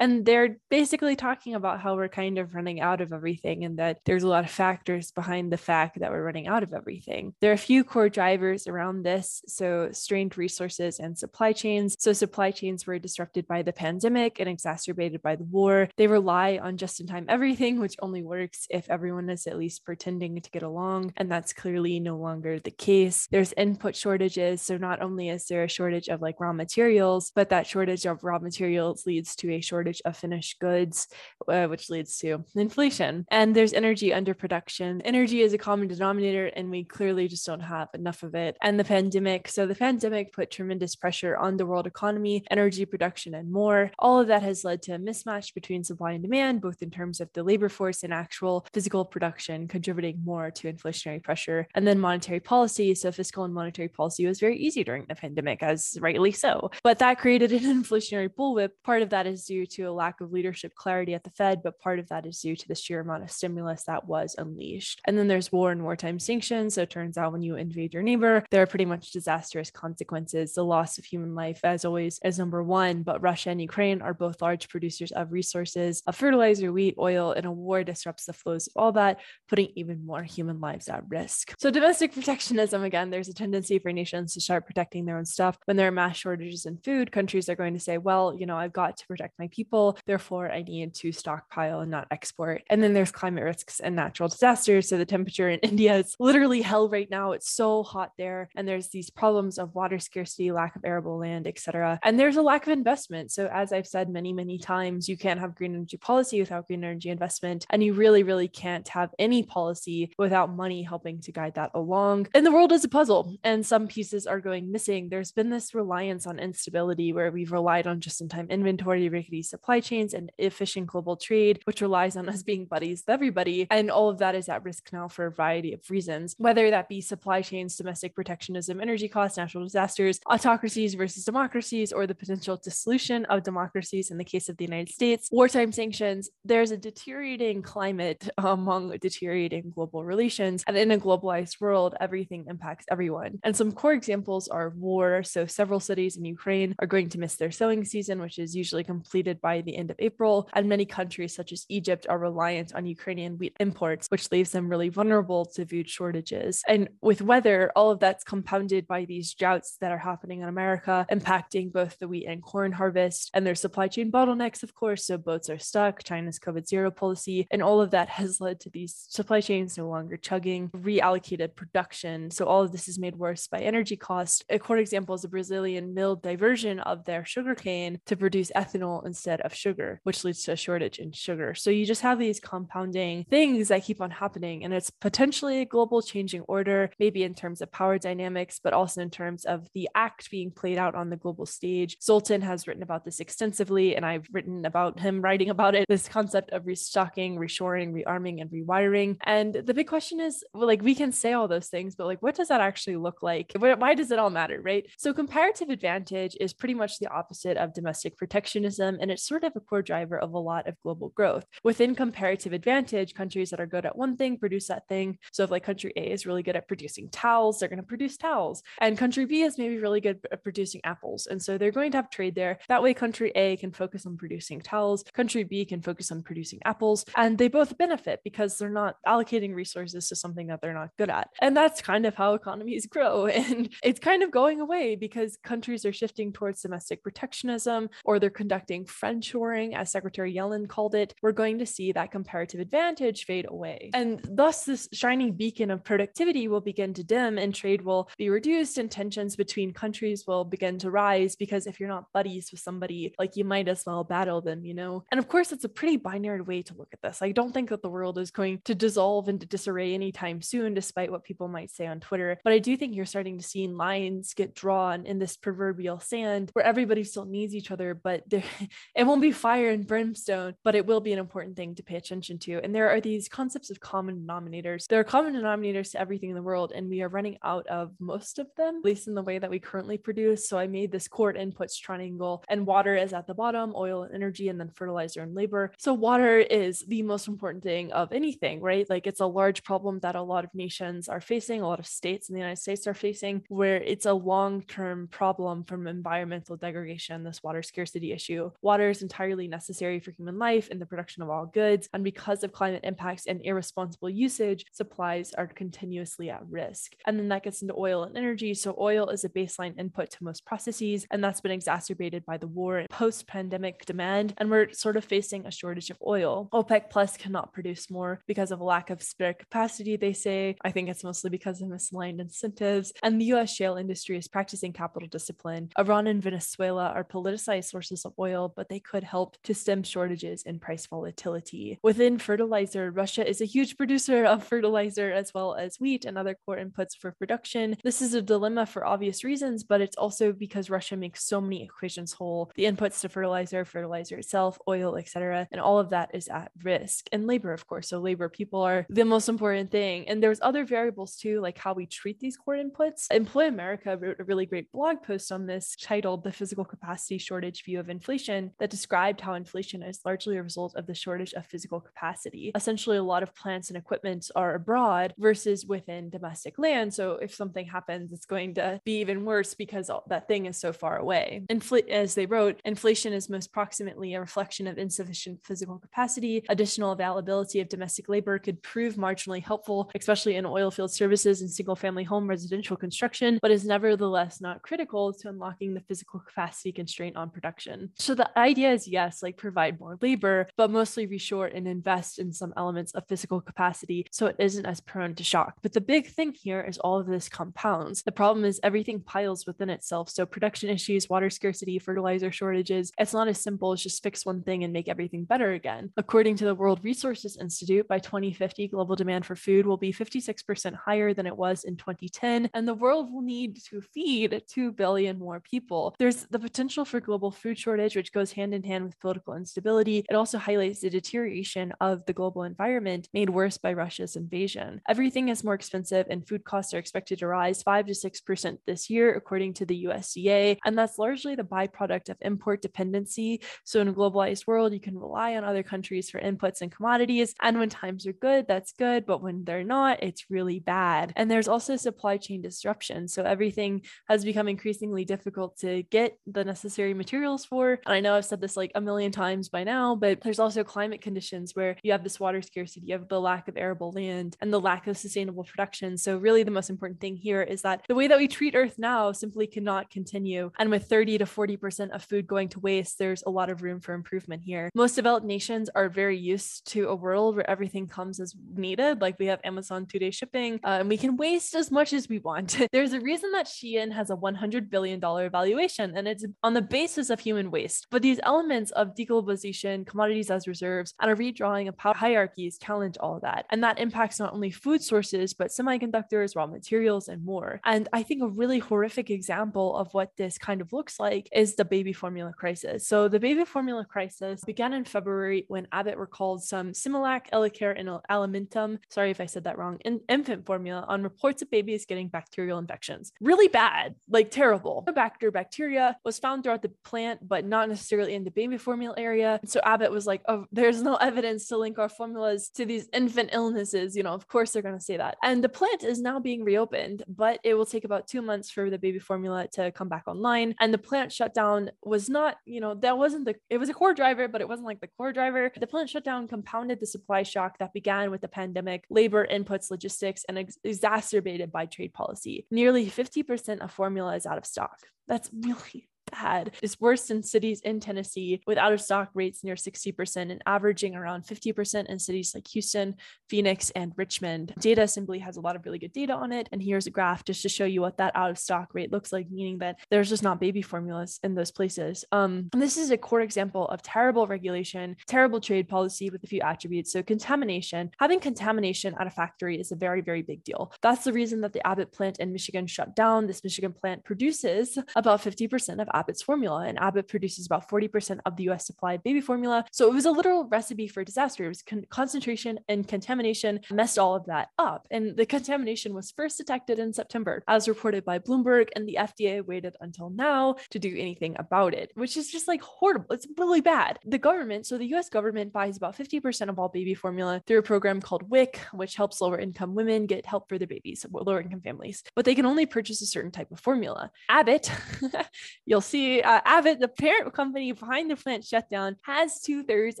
And 0.00 0.26
they're 0.26 0.56
basically 0.70 1.14
talking 1.14 1.54
about 1.54 1.80
how 1.80 1.94
we're 1.94 2.08
kind 2.08 2.38
of 2.38 2.54
running 2.54 2.80
out 2.80 3.00
of 3.00 3.12
everything 3.12 3.64
and 3.64 3.78
that 3.78 4.00
there's 4.04 4.24
a 4.24 4.28
lot 4.28 4.44
of 4.44 4.50
factors 4.50 5.12
behind 5.12 5.52
the 5.52 5.56
fact 5.56 6.00
that 6.00 6.10
we're 6.10 6.24
running 6.24 6.48
out 6.48 6.64
of 6.64 6.72
everything. 6.72 7.34
There 7.40 7.50
are 7.50 7.54
a 7.54 7.58
few 7.58 7.84
core 7.84 8.08
drivers 8.08 8.66
around 8.66 9.04
this. 9.04 9.42
So, 9.46 9.90
strained 9.92 10.36
resources 10.36 10.98
and 10.98 11.16
supply 11.16 11.52
chains. 11.52 11.96
So, 12.00 12.12
supply 12.12 12.50
chains 12.50 12.86
were 12.86 12.98
disrupted 12.98 13.46
by 13.46 13.62
the 13.62 13.72
pandemic 13.72 14.40
and 14.40 14.48
exacerbated 14.48 15.22
by 15.22 15.36
the 15.36 15.44
war. 15.44 15.88
They 15.96 16.08
rely 16.08 16.58
on 16.60 16.76
just 16.76 17.00
in 17.00 17.06
time 17.06 17.26
everything, 17.28 17.78
which 17.78 17.96
only 18.02 18.22
works 18.22 18.66
if 18.70 18.90
everyone 18.90 19.30
is 19.30 19.46
at 19.46 19.58
least 19.58 19.84
pretending 19.84 20.40
to 20.40 20.50
get 20.50 20.62
along. 20.64 21.12
And 21.16 21.30
that's 21.30 21.52
clearly 21.52 22.00
no 22.00 22.16
longer 22.16 22.58
the 22.58 22.72
case. 22.72 23.28
There's 23.30 23.52
input 23.52 23.94
shortage 23.94 24.23
shortages. 24.24 24.62
So 24.62 24.76
not 24.76 25.02
only 25.02 25.28
is 25.28 25.46
there 25.46 25.64
a 25.64 25.68
shortage 25.68 26.08
of 26.08 26.22
like 26.22 26.40
raw 26.40 26.52
materials, 26.52 27.32
but 27.34 27.50
that 27.50 27.66
shortage 27.66 28.06
of 28.06 28.24
raw 28.24 28.38
materials 28.38 29.06
leads 29.06 29.36
to 29.36 29.52
a 29.52 29.60
shortage 29.60 30.00
of 30.04 30.16
finished 30.16 30.58
goods, 30.60 31.08
uh, 31.48 31.66
which 31.66 31.90
leads 31.90 32.18
to 32.18 32.44
inflation. 32.54 33.26
And 33.30 33.54
there's 33.54 33.72
energy 33.72 34.10
underproduction. 34.10 35.02
Energy 35.04 35.42
is 35.42 35.52
a 35.52 35.58
common 35.58 35.88
denominator, 35.88 36.46
and 36.46 36.70
we 36.70 36.84
clearly 36.84 37.28
just 37.28 37.46
don't 37.46 37.60
have 37.60 37.88
enough 37.94 38.22
of 38.22 38.34
it. 38.34 38.56
And 38.62 38.78
the 38.78 38.84
pandemic. 38.84 39.48
So 39.48 39.66
the 39.66 39.74
pandemic 39.74 40.32
put 40.32 40.50
tremendous 40.50 40.96
pressure 40.96 41.36
on 41.36 41.56
the 41.56 41.66
world 41.66 41.86
economy, 41.86 42.44
energy 42.50 42.84
production, 42.86 43.34
and 43.34 43.52
more. 43.52 43.90
All 43.98 44.20
of 44.20 44.28
that 44.28 44.42
has 44.42 44.64
led 44.64 44.82
to 44.82 44.94
a 44.94 44.98
mismatch 44.98 45.54
between 45.54 45.84
supply 45.84 46.12
and 46.12 46.22
demand, 46.22 46.60
both 46.60 46.82
in 46.82 46.90
terms 46.90 47.20
of 47.20 47.28
the 47.34 47.42
labor 47.42 47.68
force 47.68 48.04
and 48.04 48.12
actual 48.12 48.66
physical 48.72 49.04
production, 49.04 49.68
contributing 49.68 50.20
more 50.24 50.50
to 50.50 50.72
inflationary 50.72 51.22
pressure. 51.22 51.66
And 51.74 51.86
then 51.86 51.98
monetary 51.98 52.40
policy. 52.40 52.94
So 52.94 53.12
fiscal 53.12 53.44
and 53.44 53.54
monetary 53.54 53.88
policy 53.88 54.13
policy 54.14 54.26
was 54.26 54.40
very 54.40 54.56
easy 54.58 54.84
during 54.84 55.04
the 55.08 55.14
pandemic, 55.14 55.62
as 55.62 55.98
rightly 56.00 56.32
so. 56.32 56.70
But 56.82 56.98
that 57.00 57.18
created 57.18 57.52
an 57.52 57.82
inflationary 57.82 58.28
bullwhip. 58.28 58.70
Part 58.84 59.02
of 59.02 59.10
that 59.10 59.26
is 59.26 59.44
due 59.44 59.66
to 59.66 59.82
a 59.84 59.92
lack 59.92 60.20
of 60.20 60.32
leadership 60.32 60.74
clarity 60.74 61.14
at 61.14 61.24
the 61.24 61.30
Fed, 61.30 61.62
but 61.62 61.80
part 61.80 61.98
of 61.98 62.08
that 62.08 62.26
is 62.26 62.40
due 62.40 62.56
to 62.56 62.68
the 62.68 62.74
sheer 62.74 63.00
amount 63.00 63.24
of 63.24 63.30
stimulus 63.30 63.84
that 63.84 64.06
was 64.06 64.34
unleashed. 64.38 65.00
And 65.06 65.18
then 65.18 65.28
there's 65.28 65.52
war 65.52 65.72
and 65.72 65.82
wartime 65.82 66.18
sanctions. 66.18 66.74
So 66.74 66.82
it 66.82 66.90
turns 66.90 67.18
out 67.18 67.32
when 67.32 67.42
you 67.42 67.56
invade 67.56 67.94
your 67.94 68.02
neighbor, 68.02 68.44
there 68.50 68.62
are 68.62 68.66
pretty 68.66 68.84
much 68.84 69.10
disastrous 69.10 69.70
consequences. 69.70 70.54
The 70.54 70.64
loss 70.64 70.98
of 70.98 71.04
human 71.04 71.34
life, 71.34 71.60
as 71.64 71.84
always, 71.84 72.20
is 72.24 72.38
number 72.38 72.62
one. 72.62 73.02
But 73.02 73.22
Russia 73.22 73.50
and 73.50 73.60
Ukraine 73.60 74.02
are 74.02 74.14
both 74.14 74.42
large 74.42 74.68
producers 74.68 75.12
of 75.12 75.32
resources, 75.32 76.02
of 76.06 76.16
fertilizer, 76.16 76.72
wheat, 76.72 76.94
oil, 76.98 77.32
and 77.32 77.46
a 77.46 77.50
war 77.50 77.82
disrupts 77.84 78.26
the 78.26 78.32
flows 78.32 78.68
of 78.68 78.72
all 78.76 78.92
that, 78.92 79.20
putting 79.48 79.70
even 79.74 80.06
more 80.06 80.22
human 80.22 80.60
lives 80.60 80.88
at 80.88 81.02
risk. 81.08 81.54
So 81.58 81.70
domestic 81.70 82.12
protectionism, 82.12 82.84
again, 82.84 83.10
there's 83.10 83.28
a 83.28 83.34
tendency 83.34 83.78
for 83.78 83.92
nations 83.92 84.03
nations 84.04 84.34
to 84.34 84.40
start 84.40 84.66
protecting 84.66 85.06
their 85.06 85.16
own 85.16 85.24
stuff. 85.24 85.56
When 85.64 85.78
there 85.78 85.88
are 85.88 85.92
mass 85.92 86.16
shortages 86.16 86.66
in 86.66 86.76
food, 86.76 87.10
countries 87.10 87.48
are 87.48 87.56
going 87.56 87.72
to 87.72 87.80
say, 87.80 87.96
well, 87.96 88.34
you 88.38 88.44
know, 88.44 88.56
I've 88.56 88.72
got 88.72 88.98
to 88.98 89.06
protect 89.06 89.38
my 89.38 89.48
people. 89.48 89.98
Therefore, 90.06 90.52
I 90.52 90.62
need 90.62 90.94
to 90.96 91.10
stockpile 91.12 91.80
and 91.80 91.90
not 91.90 92.06
export. 92.10 92.62
And 92.68 92.82
then 92.82 92.92
there's 92.92 93.10
climate 93.10 93.44
risks 93.44 93.80
and 93.80 93.96
natural 93.96 94.28
disasters. 94.28 94.88
So 94.88 94.98
the 94.98 95.06
temperature 95.06 95.48
in 95.48 95.58
India 95.70 95.96
is 95.96 96.14
literally 96.18 96.60
hell 96.60 96.88
right 96.90 97.10
now. 97.10 97.32
It's 97.32 97.50
so 97.50 97.82
hot 97.82 98.12
there. 98.18 98.50
And 98.54 98.68
there's 98.68 98.88
these 98.88 99.08
problems 99.08 99.58
of 99.58 99.74
water 99.74 99.98
scarcity, 99.98 100.52
lack 100.52 100.76
of 100.76 100.84
arable 100.84 101.18
land, 101.18 101.46
etc. 101.46 101.98
And 102.02 102.20
there's 102.20 102.36
a 102.36 102.42
lack 102.42 102.66
of 102.66 102.72
investment. 102.72 103.30
So 103.30 103.46
as 103.46 103.72
I've 103.72 103.86
said 103.86 104.10
many, 104.10 104.34
many 104.34 104.58
times, 104.58 105.08
you 105.08 105.16
can't 105.16 105.40
have 105.40 105.54
green 105.54 105.74
energy 105.74 105.96
policy 105.96 106.40
without 106.40 106.66
green 106.66 106.84
energy 106.84 107.08
investment. 107.08 107.64
And 107.70 107.82
you 107.82 107.94
really, 107.94 108.22
really 108.22 108.48
can't 108.48 108.86
have 108.88 109.14
any 109.18 109.42
policy 109.42 110.12
without 110.18 110.50
money 110.50 110.82
helping 110.82 111.20
to 111.22 111.32
guide 111.32 111.54
that 111.54 111.70
along. 111.74 112.28
And 112.34 112.44
the 112.44 112.52
world 112.52 112.72
is 112.72 112.84
a 112.84 112.88
puzzle. 112.88 113.34
And 113.42 113.64
some 113.64 113.88
pieces 113.94 114.26
are 114.26 114.40
going 114.40 114.72
missing, 114.72 115.08
there's 115.08 115.30
been 115.30 115.50
this 115.50 115.72
reliance 115.74 116.26
on 116.26 116.40
instability 116.40 117.12
where 117.12 117.30
we've 117.30 117.52
relied 117.52 117.86
on 117.86 118.00
just 118.00 118.20
in 118.20 118.28
time 118.28 118.48
inventory, 118.50 119.08
rickety 119.08 119.42
supply 119.42 119.78
chains, 119.78 120.14
and 120.14 120.32
efficient 120.38 120.88
global 120.88 121.16
trade, 121.16 121.60
which 121.64 121.80
relies 121.80 122.16
on 122.16 122.28
us 122.28 122.42
being 122.42 122.64
buddies 122.64 123.04
with 123.06 123.14
everybody. 123.14 123.68
And 123.70 123.90
all 123.90 124.08
of 124.08 124.18
that 124.18 124.34
is 124.34 124.48
at 124.48 124.64
risk 124.64 124.92
now 124.92 125.06
for 125.06 125.26
a 125.26 125.30
variety 125.30 125.72
of 125.72 125.88
reasons, 125.88 126.34
whether 126.38 126.70
that 126.70 126.88
be 126.88 127.00
supply 127.00 127.40
chains, 127.40 127.76
domestic 127.76 128.14
protectionism, 128.14 128.80
energy 128.80 129.08
costs, 129.08 129.38
natural 129.38 129.62
disasters, 129.62 130.18
autocracies 130.26 130.94
versus 130.94 131.24
democracies, 131.24 131.92
or 131.92 132.06
the 132.06 132.14
potential 132.14 132.56
dissolution 132.62 133.24
of 133.26 133.44
democracies 133.44 134.10
in 134.10 134.18
the 134.18 134.24
case 134.24 134.48
of 134.48 134.56
the 134.56 134.64
United 134.64 134.92
States, 134.92 135.28
wartime 135.30 135.70
sanctions. 135.70 136.30
There's 136.44 136.72
a 136.72 136.76
deteriorating 136.76 137.62
climate 137.62 138.28
among 138.38 138.96
deteriorating 138.98 139.72
global 139.72 140.04
relations. 140.04 140.64
And 140.66 140.76
in 140.76 140.90
a 140.90 140.98
globalized 140.98 141.60
world, 141.60 141.94
everything 142.00 142.46
impacts 142.48 142.86
everyone. 142.90 143.38
And 143.44 143.56
some 143.56 143.70
core 143.84 143.92
examples 143.92 144.48
are 144.48 144.70
war. 144.70 145.22
So 145.22 145.44
several 145.44 145.78
cities 145.78 146.16
in 146.16 146.24
Ukraine 146.24 146.74
are 146.78 146.86
going 146.86 147.10
to 147.10 147.18
miss 147.18 147.34
their 147.36 147.50
sowing 147.50 147.84
season, 147.84 148.18
which 148.18 148.38
is 148.38 148.56
usually 148.56 148.82
completed 148.82 149.42
by 149.42 149.60
the 149.60 149.76
end 149.76 149.90
of 149.90 149.96
April. 149.98 150.48
And 150.54 150.70
many 150.70 150.86
countries, 150.86 151.34
such 151.34 151.52
as 151.52 151.66
Egypt, 151.68 152.06
are 152.08 152.18
reliant 152.18 152.74
on 152.74 152.86
Ukrainian 152.86 153.36
wheat 153.36 153.54
imports, 153.60 154.06
which 154.08 154.32
leaves 154.32 154.52
them 154.52 154.70
really 154.70 154.88
vulnerable 154.88 155.44
to 155.44 155.66
food 155.66 155.90
shortages. 155.90 156.62
And 156.66 156.88
with 157.02 157.20
weather, 157.20 157.70
all 157.76 157.90
of 157.90 158.00
that's 158.00 158.24
compounded 158.24 158.86
by 158.86 159.04
these 159.04 159.34
droughts 159.34 159.76
that 159.82 159.92
are 159.92 159.98
happening 159.98 160.40
in 160.40 160.48
America, 160.48 161.04
impacting 161.10 161.70
both 161.70 161.98
the 161.98 162.08
wheat 162.08 162.24
and 162.26 162.42
corn 162.42 162.72
harvest. 162.72 163.32
And 163.34 163.46
there's 163.46 163.60
supply 163.60 163.88
chain 163.88 164.10
bottlenecks, 164.10 164.62
of 164.62 164.74
course. 164.74 165.04
So 165.04 165.18
boats 165.18 165.50
are 165.50 165.58
stuck, 165.58 166.02
China's 166.02 166.38
COVID 166.38 166.66
zero 166.66 166.90
policy, 166.90 167.46
and 167.50 167.62
all 167.62 167.82
of 167.82 167.90
that 167.90 168.08
has 168.08 168.40
led 168.40 168.60
to 168.60 168.70
these 168.70 169.04
supply 169.10 169.42
chains 169.42 169.76
no 169.76 169.90
longer 169.90 170.16
chugging, 170.16 170.70
reallocated 170.70 171.54
production. 171.54 172.30
So 172.30 172.46
all 172.46 172.62
of 172.62 172.72
this 172.72 172.88
is 172.88 172.98
made 172.98 173.16
worse 173.16 173.46
by 173.46 173.58
energy 173.64 173.96
cost. 173.96 174.44
A 174.48 174.58
core 174.58 174.78
example 174.78 175.14
is 175.14 175.22
the 175.22 175.28
Brazilian 175.28 175.94
mill 175.94 176.16
diversion 176.16 176.80
of 176.80 177.04
their 177.04 177.24
sugarcane 177.24 178.00
to 178.06 178.16
produce 178.16 178.50
ethanol 178.54 179.04
instead 179.06 179.40
of 179.40 179.54
sugar, 179.54 180.00
which 180.04 180.24
leads 180.24 180.42
to 180.44 180.52
a 180.52 180.56
shortage 180.56 180.98
in 180.98 181.12
sugar. 181.12 181.54
So 181.54 181.70
you 181.70 181.86
just 181.86 182.02
have 182.02 182.18
these 182.18 182.40
compounding 182.40 183.24
things 183.30 183.68
that 183.68 183.84
keep 183.84 184.00
on 184.00 184.10
happening. 184.10 184.64
And 184.64 184.72
it's 184.72 184.90
potentially 184.90 185.60
a 185.60 185.66
global 185.66 186.02
changing 186.02 186.42
order, 186.42 186.90
maybe 186.98 187.22
in 187.22 187.34
terms 187.34 187.60
of 187.60 187.72
power 187.72 187.98
dynamics, 187.98 188.60
but 188.62 188.72
also 188.72 189.00
in 189.00 189.10
terms 189.10 189.44
of 189.44 189.68
the 189.74 189.88
act 189.94 190.30
being 190.30 190.50
played 190.50 190.78
out 190.78 190.94
on 190.94 191.10
the 191.10 191.16
global 191.16 191.46
stage. 191.46 191.96
Zoltan 192.02 192.42
has 192.42 192.66
written 192.66 192.82
about 192.82 193.04
this 193.04 193.20
extensively, 193.20 193.96
and 193.96 194.04
I've 194.04 194.28
written 194.32 194.64
about 194.64 195.00
him 195.00 195.20
writing 195.20 195.50
about 195.50 195.74
it 195.74 195.86
this 195.88 196.08
concept 196.08 196.50
of 196.50 196.66
restocking, 196.66 197.36
reshoring, 197.36 197.92
rearming, 197.92 198.40
and 198.40 198.50
rewiring. 198.50 199.16
And 199.24 199.54
the 199.54 199.74
big 199.74 199.88
question 199.88 200.20
is 200.20 200.44
well, 200.52 200.66
like, 200.66 200.82
we 200.82 200.94
can 200.94 201.12
say 201.12 201.32
all 201.32 201.48
those 201.48 201.68
things, 201.68 201.94
but 201.94 202.06
like, 202.06 202.22
what 202.22 202.34
does 202.34 202.48
that 202.48 202.60
actually 202.60 202.96
look 202.96 203.22
like? 203.22 203.52
Why 203.58 203.94
does 203.94 204.10
it 204.10 204.18
all 204.18 204.30
matter, 204.30 204.60
right? 204.60 204.86
So, 204.98 205.12
comparative 205.12 205.70
advantage 205.70 206.36
is 206.40 206.52
pretty 206.52 206.74
much 206.74 206.98
the 206.98 207.08
opposite 207.08 207.56
of 207.56 207.74
domestic 207.74 208.16
protectionism, 208.16 208.98
and 209.00 209.10
it's 209.10 209.26
sort 209.26 209.44
of 209.44 209.52
a 209.54 209.60
core 209.60 209.82
driver 209.82 210.18
of 210.18 210.32
a 210.32 210.38
lot 210.38 210.66
of 210.66 210.80
global 210.80 211.10
growth. 211.10 211.46
Within 211.62 211.94
comparative 211.94 212.52
advantage, 212.52 213.14
countries 213.14 213.50
that 213.50 213.60
are 213.60 213.66
good 213.66 213.86
at 213.86 213.96
one 213.96 214.16
thing 214.16 214.38
produce 214.38 214.68
that 214.68 214.88
thing. 214.88 215.18
So, 215.32 215.44
if 215.44 215.50
like 215.50 215.64
country 215.64 215.92
A 215.96 216.10
is 216.10 216.26
really 216.26 216.42
good 216.42 216.56
at 216.56 216.68
producing 216.68 217.08
towels, 217.10 217.58
they're 217.58 217.68
going 217.68 217.80
to 217.80 217.86
produce 217.86 218.16
towels, 218.16 218.62
and 218.80 218.98
country 218.98 219.24
B 219.24 219.42
is 219.42 219.58
maybe 219.58 219.78
really 219.78 220.00
good 220.00 220.18
at 220.32 220.42
producing 220.42 220.80
apples. 220.84 221.26
And 221.26 221.42
so 221.42 221.56
they're 221.56 221.70
going 221.70 221.92
to 221.92 221.98
have 221.98 222.10
trade 222.10 222.34
there. 222.34 222.58
That 222.68 222.82
way, 222.82 222.94
country 222.94 223.30
A 223.34 223.56
can 223.56 223.72
focus 223.72 224.06
on 224.06 224.16
producing 224.16 224.60
towels, 224.60 225.04
country 225.12 225.44
B 225.44 225.64
can 225.64 225.82
focus 225.82 226.10
on 226.10 226.22
producing 226.22 226.60
apples, 226.64 227.04
and 227.16 227.38
they 227.38 227.48
both 227.48 227.78
benefit 227.78 228.20
because 228.24 228.58
they're 228.58 228.70
not 228.70 228.96
allocating 229.06 229.54
resources 229.54 230.08
to 230.08 230.16
something 230.16 230.48
that 230.48 230.60
they're 230.60 230.74
not 230.74 230.90
good 230.98 231.10
at. 231.10 231.30
And 231.40 231.56
that's 231.56 231.80
kind 231.80 232.06
of 232.06 232.14
how 232.14 232.34
economies 232.34 232.86
grow. 232.94 233.26
And 233.44 233.70
it's 233.82 234.00
kind 234.00 234.22
of 234.22 234.30
going 234.30 234.60
away 234.60 234.96
because 234.96 235.36
countries 235.42 235.84
are 235.84 235.92
shifting 235.92 236.32
towards 236.32 236.62
domestic 236.62 237.02
protectionism 237.02 237.90
or 238.04 238.18
they're 238.18 238.30
conducting 238.30 238.84
friendshoring, 238.84 239.74
as 239.74 239.90
Secretary 239.90 240.34
Yellen 240.34 240.68
called 240.68 240.94
it. 240.94 241.14
We're 241.22 241.32
going 241.32 241.58
to 241.58 241.66
see 241.66 241.92
that 241.92 242.10
comparative 242.10 242.60
advantage 242.60 243.24
fade 243.24 243.46
away. 243.48 243.90
And 243.94 244.20
thus, 244.28 244.64
this 244.64 244.88
shining 244.92 245.32
beacon 245.32 245.70
of 245.70 245.84
productivity 245.84 246.48
will 246.48 246.60
begin 246.60 246.94
to 246.94 247.04
dim 247.04 247.38
and 247.38 247.54
trade 247.54 247.82
will 247.82 248.08
be 248.16 248.30
reduced 248.30 248.78
and 248.78 248.90
tensions 248.90 249.36
between 249.36 249.72
countries 249.72 250.24
will 250.26 250.44
begin 250.44 250.78
to 250.78 250.90
rise 250.90 251.36
because 251.36 251.66
if 251.66 251.80
you're 251.80 251.88
not 251.88 252.12
buddies 252.12 252.50
with 252.50 252.60
somebody, 252.60 253.14
like 253.18 253.36
you 253.36 253.44
might 253.44 253.68
as 253.68 253.84
well 253.86 254.04
battle 254.04 254.40
them, 254.40 254.64
you 254.64 254.74
know? 254.74 255.04
And 255.10 255.18
of 255.18 255.28
course, 255.28 255.52
it's 255.52 255.64
a 255.64 255.68
pretty 255.68 255.96
binary 255.96 256.40
way 256.40 256.62
to 256.62 256.74
look 256.74 256.88
at 256.92 257.02
this. 257.02 257.22
I 257.22 257.32
don't 257.32 257.52
think 257.52 257.70
that 257.70 257.82
the 257.82 257.88
world 257.88 258.18
is 258.18 258.30
going 258.30 258.60
to 258.64 258.74
dissolve 258.74 259.28
into 259.28 259.46
disarray 259.46 259.94
anytime 259.94 260.42
soon, 260.42 260.74
despite 260.74 261.10
what 261.10 261.24
people 261.24 261.48
might 261.48 261.70
say 261.70 261.86
on 261.86 262.00
Twitter. 262.00 262.38
But 262.44 262.52
I 262.52 262.58
do 262.58 262.76
think 262.76 262.94
you're 262.94 263.04
starting 263.04 263.33
to 263.38 263.44
see 263.44 263.66
lines 263.68 264.34
get 264.34 264.54
drawn 264.54 265.06
in 265.06 265.18
this 265.18 265.36
proverbial 265.36 266.00
sand 266.00 266.50
where 266.52 266.64
everybody 266.64 267.04
still 267.04 267.24
needs 267.24 267.54
each 267.54 267.70
other, 267.70 267.94
but 267.94 268.22
there, 268.28 268.44
it 268.94 269.04
won't 269.04 269.22
be 269.22 269.32
fire 269.32 269.70
and 269.70 269.86
brimstone, 269.86 270.54
but 270.64 270.74
it 270.74 270.86
will 270.86 271.00
be 271.00 271.12
an 271.12 271.18
important 271.18 271.56
thing 271.56 271.74
to 271.74 271.82
pay 271.82 271.96
attention 271.96 272.38
to. 272.38 272.60
And 272.62 272.74
there 272.74 272.90
are 272.90 273.00
these 273.00 273.28
concepts 273.28 273.70
of 273.70 273.80
common 273.80 274.26
denominators. 274.26 274.86
There 274.86 275.00
are 275.00 275.04
common 275.04 275.34
denominators 275.34 275.92
to 275.92 276.00
everything 276.00 276.30
in 276.30 276.36
the 276.36 276.42
world, 276.42 276.72
and 276.74 276.88
we 276.88 277.02
are 277.02 277.08
running 277.08 277.38
out 277.42 277.66
of 277.66 277.92
most 277.98 278.38
of 278.38 278.46
them, 278.56 278.78
at 278.78 278.84
least 278.84 279.08
in 279.08 279.14
the 279.14 279.22
way 279.22 279.38
that 279.38 279.50
we 279.50 279.58
currently 279.58 279.98
produce. 279.98 280.48
So 280.48 280.58
I 280.58 280.66
made 280.66 280.92
this 280.92 281.08
court 281.08 281.36
inputs 281.36 281.80
triangle, 281.80 282.44
and 282.48 282.66
water 282.66 282.96
is 282.96 283.12
at 283.12 283.26
the 283.26 283.34
bottom, 283.34 283.74
oil 283.76 284.02
and 284.02 284.14
energy, 284.14 284.48
and 284.48 284.58
then 284.58 284.70
fertilizer 284.70 285.22
and 285.22 285.34
labor. 285.34 285.72
So 285.78 285.94
water 285.94 286.38
is 286.38 286.84
the 286.86 287.02
most 287.02 287.28
important 287.28 287.62
thing 287.62 287.92
of 287.92 288.12
anything, 288.12 288.60
right? 288.60 288.88
Like 288.88 289.06
it's 289.06 289.20
a 289.20 289.26
large 289.26 289.64
problem 289.64 290.00
that 290.00 290.14
a 290.14 290.22
lot 290.22 290.44
of 290.44 290.54
nations 290.54 291.08
are 291.08 291.20
facing, 291.20 291.60
a 291.60 291.66
lot 291.66 291.78
of 291.78 291.86
states 291.86 292.28
in 292.28 292.34
the 292.34 292.40
United 292.40 292.60
States 292.60 292.86
are 292.86 292.94
facing, 292.94 293.23
where 293.48 293.76
it's 293.76 294.06
a 294.06 294.12
long 294.12 294.62
term 294.62 295.08
problem 295.08 295.64
from 295.64 295.86
environmental 295.86 296.56
degradation, 296.56 297.24
this 297.24 297.42
water 297.42 297.62
scarcity 297.62 298.12
issue. 298.12 298.50
Water 298.62 298.90
is 298.90 299.02
entirely 299.02 299.48
necessary 299.48 300.00
for 300.00 300.10
human 300.10 300.38
life 300.38 300.68
and 300.70 300.80
the 300.80 300.86
production 300.86 301.22
of 301.22 301.30
all 301.30 301.46
goods. 301.46 301.88
And 301.92 302.04
because 302.04 302.44
of 302.44 302.52
climate 302.52 302.84
impacts 302.84 303.26
and 303.26 303.40
irresponsible 303.42 304.10
usage, 304.10 304.66
supplies 304.72 305.32
are 305.34 305.46
continuously 305.46 306.30
at 306.30 306.42
risk. 306.48 306.92
And 307.06 307.18
then 307.18 307.28
that 307.28 307.44
gets 307.44 307.62
into 307.62 307.74
oil 307.76 308.04
and 308.04 308.16
energy. 308.16 308.54
So 308.54 308.76
oil 308.78 309.08
is 309.08 309.24
a 309.24 309.28
baseline 309.28 309.78
input 309.78 310.10
to 310.10 310.24
most 310.24 310.44
processes, 310.44 311.06
and 311.10 311.22
that's 311.22 311.40
been 311.40 311.52
exacerbated 311.52 312.24
by 312.26 312.36
the 312.36 312.46
war 312.46 312.78
and 312.78 312.90
post 312.90 313.26
pandemic 313.26 313.84
demand. 313.86 314.34
And 314.38 314.50
we're 314.50 314.72
sort 314.72 314.96
of 314.96 315.04
facing 315.04 315.46
a 315.46 315.50
shortage 315.50 315.90
of 315.90 315.98
oil. 316.06 316.48
OPEC 316.52 316.90
Plus 316.90 317.16
cannot 317.16 317.52
produce 317.52 317.90
more 317.90 318.20
because 318.26 318.50
of 318.50 318.60
a 318.60 318.64
lack 318.64 318.90
of 318.90 319.02
spare 319.02 319.34
capacity, 319.34 319.96
they 319.96 320.12
say. 320.12 320.56
I 320.64 320.70
think 320.70 320.88
it's 320.88 321.04
mostly 321.04 321.30
because 321.30 321.60
of 321.60 321.68
misaligned 321.68 322.20
incentives. 322.20 322.92
And 323.02 323.13
the 323.20 323.26
US 323.26 323.52
shale 323.52 323.76
industry 323.76 324.16
is 324.16 324.28
practicing 324.28 324.72
capital 324.72 325.08
discipline. 325.08 325.70
Iran 325.78 326.06
and 326.06 326.22
Venezuela 326.22 326.88
are 326.94 327.04
politicized 327.04 327.64
sources 327.64 328.04
of 328.04 328.12
oil, 328.18 328.52
but 328.54 328.68
they 328.68 328.80
could 328.80 329.04
help 329.04 329.36
to 329.44 329.54
stem 329.54 329.82
shortages 329.82 330.42
and 330.44 330.60
price 330.60 330.86
volatility. 330.86 331.78
Within 331.82 332.18
fertilizer, 332.18 332.90
Russia 332.90 333.26
is 333.26 333.40
a 333.40 333.44
huge 333.46 333.76
producer 333.76 334.24
of 334.24 334.44
fertilizer 334.44 335.12
as 335.12 335.32
well 335.34 335.54
as 335.54 335.80
wheat 335.80 336.04
and 336.04 336.16
other 336.16 336.36
core 336.46 336.58
inputs 336.58 336.96
for 336.96 337.12
production. 337.12 337.76
This 337.82 338.02
is 338.02 338.14
a 338.14 338.22
dilemma 338.22 338.66
for 338.66 338.86
obvious 338.86 339.24
reasons, 339.24 339.64
but 339.64 339.80
it's 339.80 339.96
also 339.96 340.32
because 340.32 340.70
Russia 340.70 340.96
makes 340.96 341.24
so 341.24 341.40
many 341.40 341.62
equations 341.62 342.12
whole. 342.12 342.50
The 342.54 342.64
inputs 342.64 343.00
to 343.00 343.08
fertilizer, 343.08 343.64
fertilizer 343.64 344.18
itself, 344.18 344.58
oil, 344.68 344.96
etc., 344.96 345.48
and 345.52 345.60
all 345.60 345.78
of 345.78 345.90
that 345.90 346.10
is 346.14 346.28
at 346.28 346.50
risk. 346.62 347.06
And 347.12 347.26
labor, 347.26 347.52
of 347.52 347.66
course. 347.66 347.88
So 347.88 347.98
labor 348.00 348.28
people 348.28 348.62
are 348.62 348.86
the 348.88 349.04
most 349.04 349.28
important 349.28 349.70
thing. 349.70 350.08
And 350.08 350.22
there's 350.22 350.40
other 350.42 350.64
variables 350.64 351.16
too, 351.16 351.40
like 351.40 351.58
how 351.58 351.74
we 351.74 351.86
treat 351.86 352.20
these 352.20 352.36
core 352.36 352.56
inputs. 352.56 353.03
Employ 353.10 353.48
America 353.48 353.96
wrote 353.96 354.20
a 354.20 354.24
really 354.24 354.46
great 354.46 354.70
blog 354.72 355.02
post 355.02 355.30
on 355.30 355.46
this 355.46 355.76
titled 355.80 356.24
The 356.24 356.32
Physical 356.32 356.64
Capacity 356.64 357.18
Shortage 357.18 357.64
View 357.64 357.80
of 357.80 357.90
Inflation 357.90 358.52
that 358.58 358.70
described 358.70 359.20
how 359.20 359.34
inflation 359.34 359.82
is 359.82 360.00
largely 360.04 360.36
a 360.36 360.42
result 360.42 360.74
of 360.76 360.86
the 360.86 360.94
shortage 360.94 361.32
of 361.34 361.46
physical 361.46 361.80
capacity. 361.80 362.52
Essentially, 362.54 362.96
a 362.96 363.02
lot 363.02 363.22
of 363.22 363.34
plants 363.34 363.68
and 363.68 363.76
equipment 363.76 364.30
are 364.34 364.54
abroad 364.54 365.14
versus 365.18 365.66
within 365.66 366.10
domestic 366.10 366.58
land. 366.58 366.94
So 366.94 367.12
if 367.12 367.34
something 367.34 367.66
happens, 367.66 368.12
it's 368.12 368.26
going 368.26 368.54
to 368.54 368.80
be 368.84 369.00
even 369.00 369.24
worse 369.24 369.54
because 369.54 369.90
that 370.08 370.28
thing 370.28 370.46
is 370.46 370.56
so 370.56 370.72
far 370.72 370.96
away. 370.96 371.42
Infl- 371.50 371.88
as 371.88 372.14
they 372.14 372.26
wrote, 372.26 372.60
inflation 372.64 373.12
is 373.12 373.28
most 373.28 373.52
proximately 373.52 374.14
a 374.14 374.20
reflection 374.20 374.66
of 374.66 374.78
insufficient 374.78 375.44
physical 375.44 375.78
capacity. 375.78 376.44
Additional 376.48 376.92
availability 376.92 377.60
of 377.60 377.68
domestic 377.68 378.08
labor 378.08 378.38
could 378.38 378.62
prove 378.62 378.94
marginally 378.96 379.42
helpful, 379.42 379.90
especially 379.94 380.36
in 380.36 380.46
oil 380.46 380.70
field 380.70 380.90
services 380.90 381.40
and 381.40 381.50
single 381.50 381.76
family 381.76 382.04
home 382.04 382.26
residential 382.26 382.76
construction, 382.76 382.93
but 383.40 383.50
is 383.50 383.64
nevertheless 383.64 384.40
not 384.40 384.62
critical 384.62 385.12
to 385.12 385.28
unlocking 385.28 385.74
the 385.74 385.80
physical 385.80 386.20
capacity 386.20 386.72
constraint 386.72 387.16
on 387.16 387.30
production. 387.30 387.90
So 387.98 388.14
the 388.14 388.30
idea 388.38 388.72
is 388.72 388.88
yes, 388.88 389.22
like 389.22 389.36
provide 389.36 389.80
more 389.80 389.98
labor, 390.00 390.48
but 390.56 390.70
mostly 390.70 391.06
reshort 391.06 391.56
and 391.56 391.66
invest 391.66 392.18
in 392.18 392.32
some 392.32 392.52
elements 392.56 392.92
of 392.92 393.06
physical 393.08 393.40
capacity 393.40 394.06
so 394.10 394.26
it 394.26 394.36
isn't 394.38 394.66
as 394.66 394.80
prone 394.80 395.14
to 395.14 395.24
shock. 395.24 395.54
But 395.62 395.72
the 395.72 395.80
big 395.80 396.06
thing 396.08 396.34
here 396.34 396.60
is 396.60 396.78
all 396.78 396.98
of 396.98 397.06
this 397.06 397.28
compounds. 397.28 398.02
The 398.02 398.12
problem 398.12 398.44
is 398.44 398.60
everything 398.62 399.00
piles 399.00 399.46
within 399.46 399.70
itself. 399.70 400.10
So 400.10 400.26
production 400.26 400.70
issues, 400.70 401.08
water 401.08 401.30
scarcity, 401.30 401.78
fertilizer 401.78 402.32
shortages, 402.32 402.92
it's 402.98 403.12
not 403.12 403.28
as 403.28 403.40
simple 403.40 403.72
as 403.72 403.82
just 403.82 404.02
fix 404.02 404.24
one 404.24 404.42
thing 404.42 404.64
and 404.64 404.72
make 404.72 404.88
everything 404.88 405.24
better 405.24 405.52
again. 405.52 405.90
According 405.96 406.36
to 406.36 406.44
the 406.44 406.54
World 406.54 406.80
Resources 406.82 407.36
Institute, 407.36 407.88
by 407.88 407.98
2050, 407.98 408.68
global 408.68 408.96
demand 408.96 409.26
for 409.26 409.36
food 409.36 409.66
will 409.66 409.76
be 409.76 409.92
56% 409.92 410.74
higher 410.74 411.14
than 411.14 411.26
it 411.26 411.36
was 411.36 411.64
in 411.64 411.76
2010, 411.76 412.50
and 412.54 412.68
the 412.68 412.74
world 412.84 413.10
will 413.10 413.22
need 413.22 413.56
to 413.70 413.80
feed 413.80 414.42
2 414.46 414.72
billion 414.72 415.18
more 415.18 415.40
people. 415.40 415.94
There's 415.98 416.24
the 416.24 416.38
potential 416.38 416.84
for 416.84 417.00
global 417.00 417.30
food 417.30 417.58
shortage, 417.58 417.96
which 417.96 418.12
goes 418.12 418.32
hand 418.32 418.52
in 418.52 418.62
hand 418.62 418.84
with 418.84 419.00
political 419.00 419.32
instability. 419.34 420.04
It 420.10 420.14
also 420.14 420.36
highlights 420.36 420.80
the 420.80 420.90
deterioration 420.90 421.72
of 421.80 422.04
the 422.04 422.12
global 422.12 422.42
environment 422.42 423.08
made 423.14 423.30
worse 423.30 423.56
by 423.56 423.72
Russia's 423.72 424.16
invasion. 424.16 424.82
Everything 424.86 425.30
is 425.30 425.42
more 425.42 425.54
expensive, 425.54 426.06
and 426.10 426.28
food 426.28 426.44
costs 426.44 426.74
are 426.74 426.78
expected 426.78 427.20
to 427.20 427.26
rise 427.26 427.62
5 427.62 427.86
to 427.86 427.94
6% 427.94 428.58
this 428.66 428.90
year, 428.90 429.14
according 429.14 429.54
to 429.54 429.64
the 429.64 429.84
USDA. 429.84 430.58
And 430.66 430.76
that's 430.76 430.98
largely 430.98 431.34
the 431.34 431.42
byproduct 431.42 432.10
of 432.10 432.18
import 432.20 432.60
dependency. 432.60 433.40
So, 433.64 433.80
in 433.80 433.88
a 433.88 433.94
globalized 433.94 434.46
world, 434.46 434.74
you 434.74 434.80
can 434.80 434.98
rely 434.98 435.36
on 435.36 435.44
other 435.44 435.62
countries 435.62 436.10
for 436.10 436.20
inputs 436.20 436.60
and 436.60 436.70
commodities. 436.70 437.34
And 437.40 437.58
when 437.58 437.70
times 437.70 438.06
are 438.06 438.12
good, 438.12 438.46
that's 438.46 438.72
good. 438.72 439.06
But 439.06 439.22
when 439.22 439.44
they're 439.44 439.64
not, 439.64 440.02
it's 440.02 440.28
really 440.28 440.60
bad. 440.60 441.14
And 441.16 441.30
there's 441.30 441.48
also 441.48 441.76
supply 441.76 442.18
chain 442.18 442.42
dis- 442.42 442.63
disruption. 442.64 443.06
So 443.08 443.22
everything 443.22 443.82
has 444.08 444.24
become 444.24 444.48
increasingly 444.48 445.04
difficult 445.04 445.58
to 445.58 445.82
get 445.90 446.18
the 446.26 446.44
necessary 446.44 446.94
materials 446.94 447.44
for. 447.44 447.78
And 447.84 447.94
I 447.94 448.00
know 448.00 448.14
I've 448.14 448.24
said 448.24 448.40
this 448.40 448.56
like 448.56 448.72
a 448.74 448.80
million 448.80 449.12
times 449.12 449.50
by 449.50 449.64
now, 449.64 449.94
but 449.94 450.22
there's 450.22 450.38
also 450.38 450.64
climate 450.64 451.02
conditions 451.02 451.54
where 451.54 451.76
you 451.82 451.92
have 451.92 452.02
this 452.02 452.18
water 452.18 452.40
scarcity, 452.40 452.86
you 452.86 452.94
have 452.94 453.08
the 453.08 453.20
lack 453.20 453.48
of 453.48 453.58
arable 453.58 453.92
land 453.92 454.38
and 454.40 454.50
the 454.50 454.60
lack 454.60 454.86
of 454.86 454.96
sustainable 454.96 455.44
production. 455.44 455.98
So 455.98 456.16
really 456.16 456.42
the 456.42 456.50
most 456.50 456.70
important 456.70 457.00
thing 457.02 457.16
here 457.16 457.42
is 457.42 457.60
that 457.62 457.84
the 457.86 457.94
way 457.94 458.08
that 458.08 458.16
we 458.16 458.28
treat 458.28 458.54
earth 458.54 458.78
now 458.78 459.12
simply 459.12 459.46
cannot 459.46 459.90
continue. 459.90 460.50
And 460.58 460.70
with 460.70 460.86
30 460.86 461.18
to 461.18 461.26
40% 461.26 461.90
of 461.90 462.02
food 462.02 462.26
going 462.26 462.48
to 462.50 462.60
waste, 462.60 462.98
there's 462.98 463.22
a 463.26 463.30
lot 463.30 463.50
of 463.50 463.62
room 463.62 463.80
for 463.80 463.92
improvement 463.92 464.42
here. 464.42 464.70
Most 464.74 464.94
developed 464.94 465.26
nations 465.26 465.68
are 465.74 465.90
very 465.90 466.16
used 466.16 466.66
to 466.72 466.88
a 466.88 466.94
world 466.94 467.36
where 467.36 467.50
everything 467.50 467.86
comes 467.86 468.20
as 468.20 468.34
needed. 468.54 469.02
Like 469.02 469.18
we 469.18 469.26
have 469.26 469.40
Amazon 469.44 469.84
two 469.84 469.98
day 469.98 470.10
shipping, 470.10 470.60
uh, 470.64 470.78
and 470.80 470.88
we 470.88 470.96
can 470.96 471.18
waste 471.18 471.54
as 471.54 471.70
much 471.70 471.92
as 471.92 472.08
we 472.08 472.20
want. 472.20 472.53
there's 472.72 472.92
a 472.92 473.00
reason 473.00 473.32
that 473.32 473.46
Shein 473.46 473.92
has 473.92 474.10
a 474.10 474.16
$100 474.16 474.70
billion 474.70 475.00
valuation, 475.00 475.96
and 475.96 476.06
it's 476.06 476.24
on 476.42 476.54
the 476.54 476.62
basis 476.62 477.10
of 477.10 477.20
human 477.20 477.50
waste. 477.50 477.86
But 477.90 478.02
these 478.02 478.20
elements 478.22 478.70
of 478.72 478.94
deglobalization, 478.94 479.86
commodities 479.86 480.30
as 480.30 480.46
reserves, 480.46 480.94
and 481.00 481.10
a 481.10 481.14
redrawing 481.14 481.68
of 481.68 481.76
power 481.76 481.94
hierarchies 481.94 482.58
challenge 482.58 482.96
all 482.98 483.20
that. 483.20 483.46
And 483.50 483.62
that 483.62 483.78
impacts 483.78 484.18
not 484.18 484.32
only 484.32 484.50
food 484.50 484.82
sources, 484.82 485.34
but 485.34 485.48
semiconductors, 485.48 486.36
raw 486.36 486.46
materials, 486.46 487.08
and 487.08 487.24
more. 487.24 487.60
And 487.64 487.88
I 487.92 488.02
think 488.02 488.22
a 488.22 488.28
really 488.28 488.58
horrific 488.58 489.10
example 489.10 489.76
of 489.76 489.92
what 489.92 490.10
this 490.16 490.38
kind 490.38 490.60
of 490.60 490.72
looks 490.72 491.00
like 491.00 491.28
is 491.32 491.56
the 491.56 491.64
baby 491.64 491.92
formula 491.92 492.32
crisis. 492.36 492.86
So 492.86 493.08
the 493.08 493.20
baby 493.20 493.44
formula 493.44 493.84
crisis 493.84 494.42
began 494.44 494.72
in 494.72 494.84
February 494.84 495.44
when 495.48 495.68
Abbott 495.72 495.98
recalled 495.98 496.42
some 496.42 496.72
Similac, 496.72 497.30
Elecare, 497.32 497.78
and 497.78 497.88
Alimentum, 498.10 498.78
sorry 498.90 499.10
if 499.10 499.20
I 499.20 499.26
said 499.26 499.44
that 499.44 499.58
wrong, 499.58 499.78
in 499.84 500.00
infant 500.08 500.46
formula 500.46 500.84
on 500.88 501.02
reports 501.02 501.42
of 501.42 501.50
babies 501.50 501.86
getting 501.86 502.08
bacterial 502.44 502.58
infections. 502.58 503.12
Really 503.20 503.48
bad, 503.48 503.94
like 504.08 504.30
terrible. 504.30 504.84
Bacter 504.86 505.32
bacteria 505.32 505.96
was 506.04 506.18
found 506.18 506.42
throughout 506.42 506.62
the 506.62 506.72
plant, 506.84 507.26
but 507.26 507.44
not 507.44 507.68
necessarily 507.68 508.14
in 508.14 508.24
the 508.24 508.30
baby 508.30 508.58
formula 508.58 508.94
area. 508.96 509.40
So 509.44 509.60
Abbott 509.64 509.90
was 509.90 510.06
like, 510.06 510.22
oh, 510.28 510.46
there's 510.52 510.82
no 510.82 510.94
evidence 511.10 511.48
to 511.48 511.56
link 511.56 511.78
our 511.78 511.88
formulas 511.88 512.50
to 512.56 512.64
these 512.64 512.88
infant 512.92 513.30
illnesses. 513.32 513.96
You 513.96 514.02
know, 514.02 514.12
of 514.12 514.28
course 514.28 514.52
they're 514.52 514.62
going 514.62 514.78
to 514.78 514.84
say 514.84 514.96
that. 514.96 515.16
And 515.22 515.42
the 515.42 515.48
plant 515.48 515.82
is 515.84 516.00
now 516.00 516.20
being 516.20 516.44
reopened, 516.44 517.02
but 517.08 517.40
it 517.44 517.54
will 517.54 517.66
take 517.66 517.84
about 517.84 518.06
two 518.06 518.22
months 518.22 518.50
for 518.50 518.70
the 518.70 518.78
baby 518.78 518.98
formula 518.98 519.48
to 519.52 519.72
come 519.72 519.88
back 519.88 520.04
online. 520.06 520.54
And 520.60 520.72
the 520.72 520.78
plant 520.78 521.12
shutdown 521.12 521.70
was 521.82 522.08
not, 522.08 522.36
you 522.44 522.60
know, 522.60 522.74
that 522.74 522.98
wasn't 522.98 523.24
the, 523.24 523.34
it 523.50 523.58
was 523.58 523.68
a 523.68 523.74
core 523.74 523.94
driver, 523.94 524.28
but 524.28 524.40
it 524.40 524.48
wasn't 524.48 524.66
like 524.66 524.80
the 524.80 524.90
core 524.96 525.12
driver. 525.12 525.50
The 525.58 525.66
plant 525.66 525.90
shutdown 525.90 526.28
compounded 526.28 526.80
the 526.80 526.86
supply 526.86 527.22
shock 527.22 527.58
that 527.58 527.72
began 527.72 528.10
with 528.10 528.20
the 528.20 528.28
pandemic, 528.28 528.84
labor 528.90 529.26
inputs, 529.26 529.70
logistics, 529.70 530.24
and 530.28 530.38
ex- 530.38 530.58
exacerbated 530.62 531.50
by 531.50 531.66
trade 531.66 531.92
policy. 531.94 532.33
Nearly 532.50 532.86
50% 532.86 533.60
of 533.60 533.70
formula 533.70 534.16
is 534.16 534.26
out 534.26 534.38
of 534.38 534.46
stock. 534.46 534.78
That's 535.06 535.30
really 535.46 535.88
bad 536.10 536.52
is 536.62 536.80
worse 536.80 537.10
in 537.10 537.22
cities 537.22 537.60
in 537.60 537.80
Tennessee 537.80 538.40
with 538.46 538.58
out 538.58 538.72
of 538.72 538.80
stock 538.80 539.10
rates 539.14 539.44
near 539.44 539.54
60% 539.54 540.16
and 540.16 540.42
averaging 540.46 540.94
around 540.94 541.24
50% 541.24 541.86
in 541.86 541.98
cities 541.98 542.32
like 542.34 542.46
Houston, 542.48 542.96
Phoenix, 543.28 543.70
and 543.70 543.92
Richmond. 543.96 544.54
Datasembly 544.58 545.20
has 545.20 545.36
a 545.36 545.40
lot 545.40 545.56
of 545.56 545.64
really 545.64 545.78
good 545.78 545.92
data 545.92 546.12
on 546.12 546.32
it. 546.32 546.48
And 546.52 546.62
here's 546.62 546.86
a 546.86 546.90
graph 546.90 547.24
just 547.24 547.42
to 547.42 547.48
show 547.48 547.64
you 547.64 547.80
what 547.80 547.98
that 547.98 548.14
out 548.14 548.30
of 548.30 548.38
stock 548.38 548.74
rate 548.74 548.92
looks 548.92 549.12
like, 549.12 549.30
meaning 549.30 549.58
that 549.58 549.78
there's 549.90 550.08
just 550.08 550.22
not 550.22 550.40
baby 550.40 550.62
formulas 550.62 551.20
in 551.22 551.34
those 551.34 551.50
places. 551.50 552.04
Um, 552.12 552.48
and 552.52 552.62
this 552.62 552.76
is 552.76 552.90
a 552.90 552.98
core 552.98 553.20
example 553.20 553.66
of 553.68 553.82
terrible 553.82 554.26
regulation, 554.26 554.96
terrible 555.06 555.40
trade 555.40 555.68
policy 555.68 556.10
with 556.10 556.24
a 556.24 556.26
few 556.26 556.40
attributes. 556.40 556.92
So, 556.92 557.02
contamination, 557.02 557.90
having 557.98 558.20
contamination 558.20 558.94
at 558.98 559.06
a 559.06 559.10
factory 559.10 559.58
is 559.58 559.72
a 559.72 559.76
very, 559.76 560.00
very 560.00 560.22
big 560.22 560.44
deal. 560.44 560.72
That's 560.82 561.04
the 561.04 561.12
reason 561.12 561.40
that 561.42 561.52
the 561.52 561.66
Abbott 561.66 561.92
plant 561.92 562.18
in 562.18 562.32
Michigan 562.32 562.66
shut 562.66 562.94
down. 562.96 563.26
This 563.26 563.44
Michigan 563.44 563.72
plant 563.72 564.04
produces 564.04 564.78
about 564.96 565.22
50% 565.22 565.80
of 565.80 565.88
Abbott's 565.94 566.22
formula, 566.22 566.66
and 566.66 566.78
Abbott 566.78 567.08
produces 567.08 567.46
about 567.46 567.68
40% 567.68 568.20
of 568.26 568.36
the 568.36 568.44
US 568.50 568.66
supply 568.66 568.94
of 568.94 569.02
baby 569.02 569.20
formula. 569.20 569.64
So 569.72 569.88
it 569.88 569.94
was 569.94 570.04
a 570.04 570.10
literal 570.10 570.44
recipe 570.44 570.88
for 570.88 571.04
disaster. 571.04 571.44
It 571.44 571.48
was 571.48 571.62
con- 571.62 571.86
concentration 571.90 572.58
and 572.68 572.86
contamination 572.86 573.60
messed 573.70 573.98
all 573.98 574.14
of 574.14 574.26
that 574.26 574.48
up. 574.58 574.86
And 574.90 575.16
the 575.16 575.26
contamination 575.26 575.94
was 575.94 576.10
first 576.10 576.38
detected 576.38 576.78
in 576.78 576.92
September, 576.92 577.42
as 577.48 577.68
reported 577.68 578.04
by 578.04 578.18
Bloomberg, 578.18 578.68
and 578.74 578.88
the 578.88 578.98
FDA 579.00 579.44
waited 579.44 579.76
until 579.80 580.10
now 580.10 580.56
to 580.70 580.78
do 580.78 580.94
anything 580.96 581.36
about 581.38 581.74
it, 581.74 581.92
which 581.94 582.16
is 582.16 582.30
just 582.30 582.48
like 582.48 582.62
horrible. 582.62 583.06
It's 583.14 583.26
really 583.38 583.60
bad. 583.60 583.98
The 584.04 584.18
government, 584.18 584.66
so 584.66 584.78
the 584.78 584.94
US 584.94 585.08
government 585.08 585.52
buys 585.52 585.76
about 585.76 585.96
50% 585.96 586.48
of 586.48 586.58
all 586.58 586.68
baby 586.68 586.94
formula 586.94 587.42
through 587.46 587.58
a 587.58 587.62
program 587.62 588.00
called 588.00 588.28
WIC, 588.28 588.58
which 588.72 588.96
helps 588.96 589.20
lower 589.20 589.38
income 589.38 589.74
women 589.74 590.06
get 590.06 590.26
help 590.26 590.48
for 590.48 590.58
their 590.58 590.66
babies, 590.66 591.06
lower 591.10 591.40
income 591.40 591.60
families. 591.60 592.02
But 592.14 592.24
they 592.24 592.34
can 592.34 592.46
only 592.46 592.66
purchase 592.66 593.00
a 593.02 593.06
certain 593.06 593.30
type 593.30 593.50
of 593.50 593.60
formula. 593.60 594.10
Abbott, 594.28 594.70
you'll 595.66 595.80
see 595.84 596.22
uh, 596.22 596.40
Abbott, 596.44 596.80
the 596.80 596.88
parent 596.88 597.32
company 597.32 597.72
behind 597.72 598.10
the 598.10 598.16
plant 598.16 598.44
shutdown, 598.44 598.96
has 599.02 599.40
two 599.40 599.62
thirds 599.62 599.98